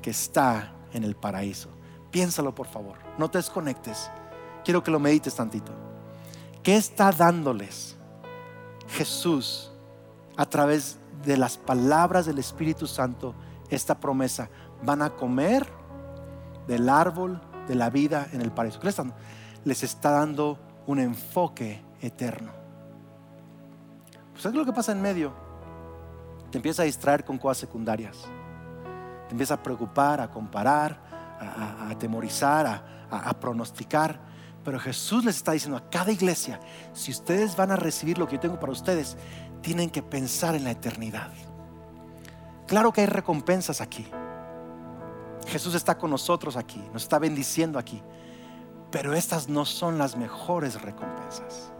que 0.00 0.10
está 0.10 0.72
en 0.92 1.04
el 1.04 1.14
paraíso. 1.14 1.68
Piénsalo 2.10 2.54
por 2.54 2.66
favor, 2.66 2.96
no 3.18 3.30
te 3.30 3.38
desconectes. 3.38 4.10
Quiero 4.64 4.82
que 4.82 4.90
lo 4.90 5.00
medites 5.00 5.34
tantito. 5.34 5.72
¿Qué 6.62 6.76
está 6.76 7.10
dándoles 7.10 7.96
Jesús 8.88 9.72
a 10.36 10.46
través 10.46 10.98
de 11.24 11.36
las 11.36 11.56
palabras 11.56 12.26
del 12.26 12.38
Espíritu 12.38 12.86
Santo 12.86 13.34
esta 13.70 13.98
promesa? 13.98 14.48
Van 14.82 15.02
a 15.02 15.10
comer 15.10 15.66
del 16.66 16.88
árbol 16.88 17.40
de 17.66 17.74
la 17.74 17.90
vida 17.90 18.28
en 18.32 18.40
el 18.42 18.52
paraíso. 18.52 18.78
¿Qué 18.78 18.86
les, 18.86 19.00
les 19.64 19.82
está 19.82 20.10
dando 20.10 20.58
un 20.86 20.98
enfoque 20.98 21.82
eterno. 22.00 22.52
Pues 24.32 24.42
¿Sabes 24.42 24.56
lo 24.56 24.64
que 24.64 24.72
pasa 24.72 24.92
en 24.92 25.02
medio? 25.02 25.32
Te 26.50 26.58
empieza 26.58 26.82
a 26.82 26.84
distraer 26.84 27.24
con 27.24 27.38
cosas 27.38 27.58
secundarias 27.58 28.28
empieza 29.32 29.54
a 29.54 29.62
preocupar, 29.62 30.20
a 30.20 30.30
comparar, 30.30 31.00
a, 31.40 31.88
atemorizar, 31.90 32.84
a 33.10 33.40
pronosticar. 33.40 34.20
Pero 34.64 34.78
Jesús 34.78 35.24
les 35.24 35.36
está 35.36 35.52
diciendo 35.52 35.76
a 35.76 35.90
cada 35.90 36.12
iglesia, 36.12 36.60
si 36.92 37.10
ustedes 37.10 37.56
van 37.56 37.72
a 37.72 37.76
recibir 37.76 38.18
lo 38.18 38.28
que 38.28 38.36
yo 38.36 38.40
tengo 38.40 38.60
para 38.60 38.72
ustedes, 38.72 39.16
tienen 39.60 39.90
que 39.90 40.02
pensar 40.02 40.54
en 40.54 40.64
la 40.64 40.70
eternidad. 40.70 41.30
Claro 42.68 42.92
que 42.92 43.00
hay 43.00 43.06
recompensas 43.08 43.80
aquí. 43.80 44.06
Jesús 45.48 45.74
está 45.74 45.98
con 45.98 46.10
nosotros 46.10 46.56
aquí, 46.56 46.80
nos 46.92 47.02
está 47.02 47.18
bendiciendo 47.18 47.78
aquí. 47.78 48.00
Pero 48.92 49.14
estas 49.14 49.48
no 49.48 49.64
son 49.64 49.98
las 49.98 50.16
mejores 50.16 50.80
recompensas. 50.80 51.72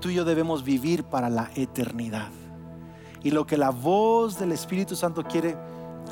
Tú 0.00 0.08
y 0.08 0.14
yo 0.14 0.24
debemos 0.24 0.62
vivir 0.62 1.04
para 1.04 1.28
la 1.28 1.50
eternidad. 1.56 2.30
Y 3.22 3.32
lo 3.32 3.44
que 3.44 3.58
la 3.58 3.70
voz 3.70 4.38
del 4.38 4.52
Espíritu 4.52 4.94
Santo 4.94 5.24
quiere 5.24 5.56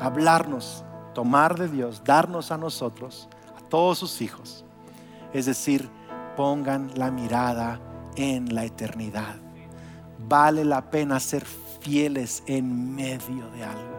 hablarnos, 0.01 0.83
tomar 1.13 1.57
de 1.57 1.69
Dios, 1.69 2.03
darnos 2.03 2.51
a 2.51 2.57
nosotros, 2.57 3.29
a 3.57 3.61
todos 3.69 3.97
sus 3.97 4.21
hijos. 4.21 4.65
Es 5.33 5.45
decir, 5.45 5.89
pongan 6.35 6.91
la 6.95 7.09
mirada 7.09 7.79
en 8.17 8.53
la 8.53 8.65
eternidad. 8.65 9.35
Vale 10.27 10.65
la 10.65 10.89
pena 10.89 11.19
ser 11.21 11.45
fieles 11.79 12.43
en 12.47 12.95
medio 12.95 13.49
de 13.51 13.63
algo. 13.63 13.94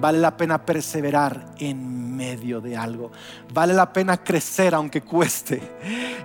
Vale 0.00 0.18
la 0.18 0.36
pena 0.36 0.64
perseverar 0.64 1.54
en 1.58 2.16
medio 2.16 2.60
de 2.60 2.76
algo. 2.76 3.12
Vale 3.52 3.74
la 3.74 3.92
pena 3.92 4.16
crecer 4.16 4.74
aunque 4.74 5.02
cueste 5.02 5.62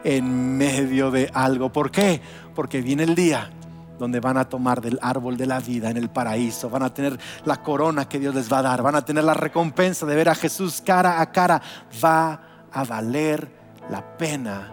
en 0.04 0.58
medio 0.58 1.12
de 1.12 1.30
algo. 1.34 1.72
¿Por 1.72 1.92
qué? 1.92 2.22
Porque 2.56 2.82
viene 2.82 3.04
el 3.04 3.16
día 3.16 3.50
donde 3.98 4.20
van 4.20 4.38
a 4.38 4.48
tomar 4.48 4.82
del 4.82 5.00
árbol 5.02 5.38
de 5.38 5.46
la 5.46 5.60
vida 5.60 5.90
en 5.90 5.98
el 5.98 6.10
paraíso, 6.10 6.70
van 6.70 6.84
a 6.84 6.94
tener 6.94 7.20
la 7.46 7.62
corona 7.64 8.08
que 8.08 8.20
Dios 8.20 8.36
les 8.36 8.52
va 8.52 8.60
a 8.60 8.62
dar, 8.62 8.84
van 8.84 8.96
a 8.96 9.04
tener 9.04 9.24
la 9.24 9.34
recompensa 9.34 10.06
de 10.06 10.16
ver 10.16 10.30
a 10.30 10.36
Jesús 10.36 10.82
cara 10.86 11.20
a 11.20 11.32
cara, 11.32 11.62
va 12.04 12.68
a 12.72 12.84
valer 12.84 13.50
la 13.90 14.18
pena 14.18 14.72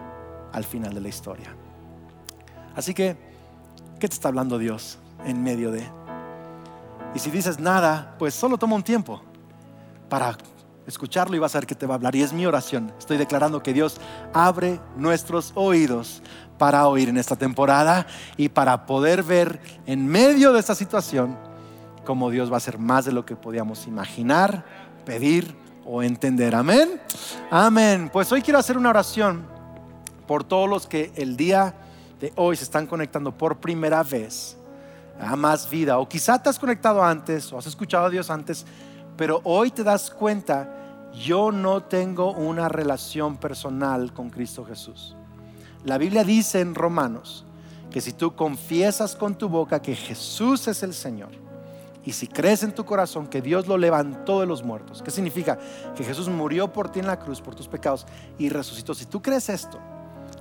al 0.51 0.63
final 0.63 0.93
de 0.93 1.01
la 1.01 1.07
historia. 1.07 1.55
Así 2.75 2.93
que, 2.93 3.17
¿qué 3.99 4.07
te 4.07 4.13
está 4.13 4.27
hablando 4.27 4.57
Dios 4.57 4.99
en 5.25 5.41
medio 5.41 5.71
de? 5.71 6.04
Y 7.15 7.19
si 7.19 7.31
dices 7.31 7.59
nada, 7.59 8.13
pues 8.19 8.33
solo 8.33 8.57
toma 8.57 8.75
un 8.75 8.83
tiempo 8.83 9.21
para 10.09 10.37
escucharlo 10.85 11.35
y 11.37 11.39
vas 11.39 11.55
a 11.55 11.59
ver 11.59 11.65
que 11.65 11.73
te 11.73 11.85
va 11.85 11.93
a 11.93 11.97
hablar. 11.97 12.13
Y 12.13 12.21
es 12.21 12.33
mi 12.33 12.45
oración. 12.45 12.91
Estoy 12.99 13.15
declarando 13.17 13.63
que 13.63 13.73
Dios 13.73 14.01
abre 14.33 14.81
nuestros 14.97 15.53
oídos 15.55 16.21
para 16.57 16.87
oír 16.89 17.07
en 17.07 17.17
esta 17.17 17.37
temporada 17.37 18.05
y 18.35 18.49
para 18.49 18.85
poder 18.85 19.23
ver 19.23 19.61
en 19.85 20.05
medio 20.05 20.51
de 20.51 20.59
esta 20.59 20.75
situación 20.75 21.37
cómo 22.03 22.29
Dios 22.29 22.49
va 22.49 22.55
a 22.55 22.57
hacer 22.57 22.77
más 22.77 23.05
de 23.05 23.13
lo 23.13 23.25
que 23.25 23.37
podíamos 23.37 23.87
imaginar, 23.87 24.65
pedir 25.05 25.55
o 25.85 26.03
entender. 26.03 26.53
Amén. 26.53 27.01
Amén. 27.49 28.09
Pues 28.11 28.29
hoy 28.33 28.41
quiero 28.41 28.59
hacer 28.59 28.77
una 28.77 28.89
oración 28.89 29.45
por 30.27 30.43
todos 30.43 30.69
los 30.69 30.85
que 30.85 31.13
el 31.15 31.37
día 31.37 31.75
de 32.19 32.33
hoy 32.35 32.57
se 32.57 32.65
están 32.65 32.87
conectando 32.87 33.31
por 33.31 33.59
primera 33.61 34.03
vez 34.03 34.57
a 35.19 35.35
más 35.35 35.69
vida. 35.69 35.97
O 35.97 36.07
quizá 36.07 36.41
te 36.41 36.49
has 36.49 36.59
conectado 36.59 37.03
antes 37.03 37.51
o 37.51 37.57
has 37.57 37.67
escuchado 37.67 38.05
a 38.05 38.09
Dios 38.09 38.29
antes, 38.29 38.65
pero 39.17 39.41
hoy 39.43 39.71
te 39.71 39.83
das 39.83 40.09
cuenta, 40.09 40.69
yo 41.13 41.51
no 41.51 41.83
tengo 41.83 42.31
una 42.33 42.67
relación 42.69 43.37
personal 43.37 44.13
con 44.13 44.29
Cristo 44.29 44.65
Jesús. 44.65 45.15
La 45.83 45.97
Biblia 45.97 46.23
dice 46.23 46.59
en 46.59 46.75
Romanos 46.75 47.45
que 47.91 48.01
si 48.01 48.11
tú 48.11 48.35
confiesas 48.35 49.15
con 49.15 49.35
tu 49.35 49.47
boca 49.47 49.81
que 49.81 49.95
Jesús 49.95 50.67
es 50.67 50.83
el 50.83 50.93
Señor, 50.93 51.45
y 52.05 52.11
si 52.11 52.27
crees 52.27 52.61
en 52.61 52.73
tu 52.73 52.85
corazón 52.85 53.25
que 53.25 53.41
Dios 53.41 53.67
lo 53.67 53.77
levantó 53.77 54.39
de 54.39 54.45
los 54.45 54.63
muertos, 54.63 55.01
¿qué 55.01 55.09
significa? 55.09 55.57
Que 55.95 56.03
Jesús 56.03 56.29
murió 56.29 56.71
por 56.71 56.91
ti 56.91 56.99
en 56.99 57.07
la 57.07 57.17
cruz, 57.17 57.41
por 57.41 57.55
tus 57.55 57.67
pecados, 57.67 58.05
y 58.37 58.49
resucitó. 58.49 58.93
Si 58.93 59.05
tú 59.05 59.23
crees 59.23 59.49
esto, 59.49 59.79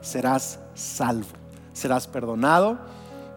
serás 0.03 0.61
salvo, 0.75 1.29
serás 1.73 2.07
perdonado, 2.07 2.79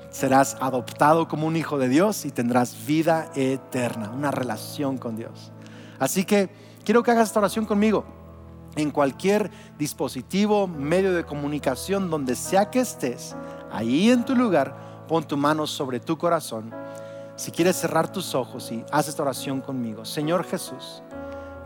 serás 0.09 0.57
adoptado 0.59 1.27
como 1.27 1.47
un 1.47 1.55
hijo 1.55 1.77
de 1.77 1.89
Dios 1.89 2.25
y 2.25 2.31
tendrás 2.31 2.85
vida 2.85 3.29
eterna, 3.35 4.11
una 4.11 4.31
relación 4.31 4.97
con 4.97 5.15
Dios. 5.15 5.51
Así 5.99 6.25
que 6.25 6.49
quiero 6.83 7.03
que 7.03 7.11
hagas 7.11 7.29
esta 7.29 7.39
oración 7.39 7.65
conmigo. 7.65 8.05
En 8.75 8.91
cualquier 8.91 9.49
dispositivo, 9.79 10.67
medio 10.67 11.13
de 11.13 11.25
comunicación, 11.25 12.09
donde 12.09 12.35
sea 12.35 12.69
que 12.69 12.79
estés, 12.79 13.35
ahí 13.71 14.11
en 14.11 14.23
tu 14.23 14.35
lugar, 14.35 15.05
pon 15.07 15.23
tu 15.23 15.35
mano 15.35 15.65
sobre 15.65 15.99
tu 15.99 16.17
corazón. 16.17 16.71
Si 17.35 17.51
quieres 17.51 17.75
cerrar 17.75 18.11
tus 18.11 18.35
ojos 18.35 18.71
y 18.71 18.83
haz 18.91 19.07
esta 19.07 19.23
oración 19.23 19.61
conmigo. 19.61 20.05
Señor 20.05 20.43
Jesús, 20.43 21.01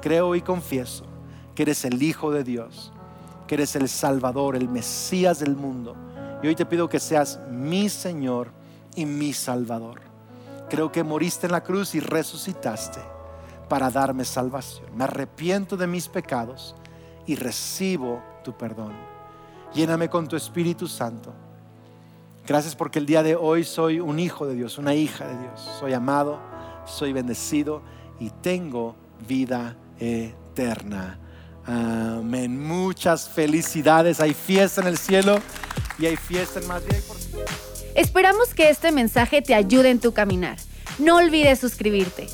creo 0.01 0.35
y 0.35 0.41
confieso 0.41 1.05
que 1.53 1.63
eres 1.63 1.83
el 1.83 2.01
Hijo 2.01 2.31
de 2.31 2.43
Dios, 2.43 2.93
que 3.47 3.55
eres 3.55 3.75
el 3.75 3.89
Salvador, 3.89 4.55
el 4.55 4.69
Mesías 4.69 5.39
del 5.39 5.55
mundo 5.55 5.95
y 6.41 6.47
hoy 6.47 6.55
te 6.55 6.65
pido 6.65 6.89
que 6.89 6.99
seas 6.99 7.39
mi 7.49 7.89
Señor 7.89 8.51
y 8.95 9.05
mi 9.05 9.33
Salvador. 9.33 10.01
Creo 10.69 10.91
que 10.91 11.03
moriste 11.03 11.47
en 11.47 11.51
la 11.51 11.63
cruz 11.63 11.95
y 11.95 11.99
resucitaste 11.99 12.99
para 13.67 13.89
darme 13.89 14.25
salvación. 14.25 14.87
Me 14.95 15.03
arrepiento 15.03 15.77
de 15.77 15.87
mis 15.87 16.07
pecados 16.07 16.75
y 17.25 17.35
recibo 17.35 18.21
tu 18.43 18.53
perdón. 18.57 18.93
Lléname 19.73 20.09
con 20.09 20.27
tu 20.27 20.35
Espíritu 20.35 20.87
Santo. 20.87 21.33
Gracias 22.47 22.75
porque 22.75 22.99
el 22.99 23.05
día 23.05 23.23
de 23.23 23.35
hoy 23.35 23.63
soy 23.63 23.99
un 23.99 24.19
hijo 24.19 24.47
de 24.47 24.55
Dios, 24.55 24.77
una 24.77 24.95
hija 24.95 25.27
de 25.27 25.37
Dios. 25.37 25.61
Soy 25.79 25.93
amado, 25.93 26.39
soy 26.85 27.13
bendecido 27.13 27.81
y 28.19 28.29
tengo 28.29 28.95
vida 29.27 29.77
eterna. 29.99 31.19
Amén. 31.72 32.61
Muchas 32.61 33.30
felicidades. 33.30 34.19
Hay 34.19 34.34
fiesta 34.34 34.82
en 34.82 34.88
el 34.88 34.97
cielo 34.97 35.39
y 35.97 36.05
hay 36.05 36.17
fiesta 36.17 36.59
en 36.59 36.67
Madrid. 36.67 36.97
Esperamos 37.95 38.53
que 38.53 38.69
este 38.69 38.91
mensaje 38.91 39.41
te 39.41 39.53
ayude 39.53 39.89
en 39.89 39.99
tu 39.99 40.13
caminar. 40.13 40.57
No 40.99 41.17
olvides 41.17 41.59
suscribirte. 41.59 42.28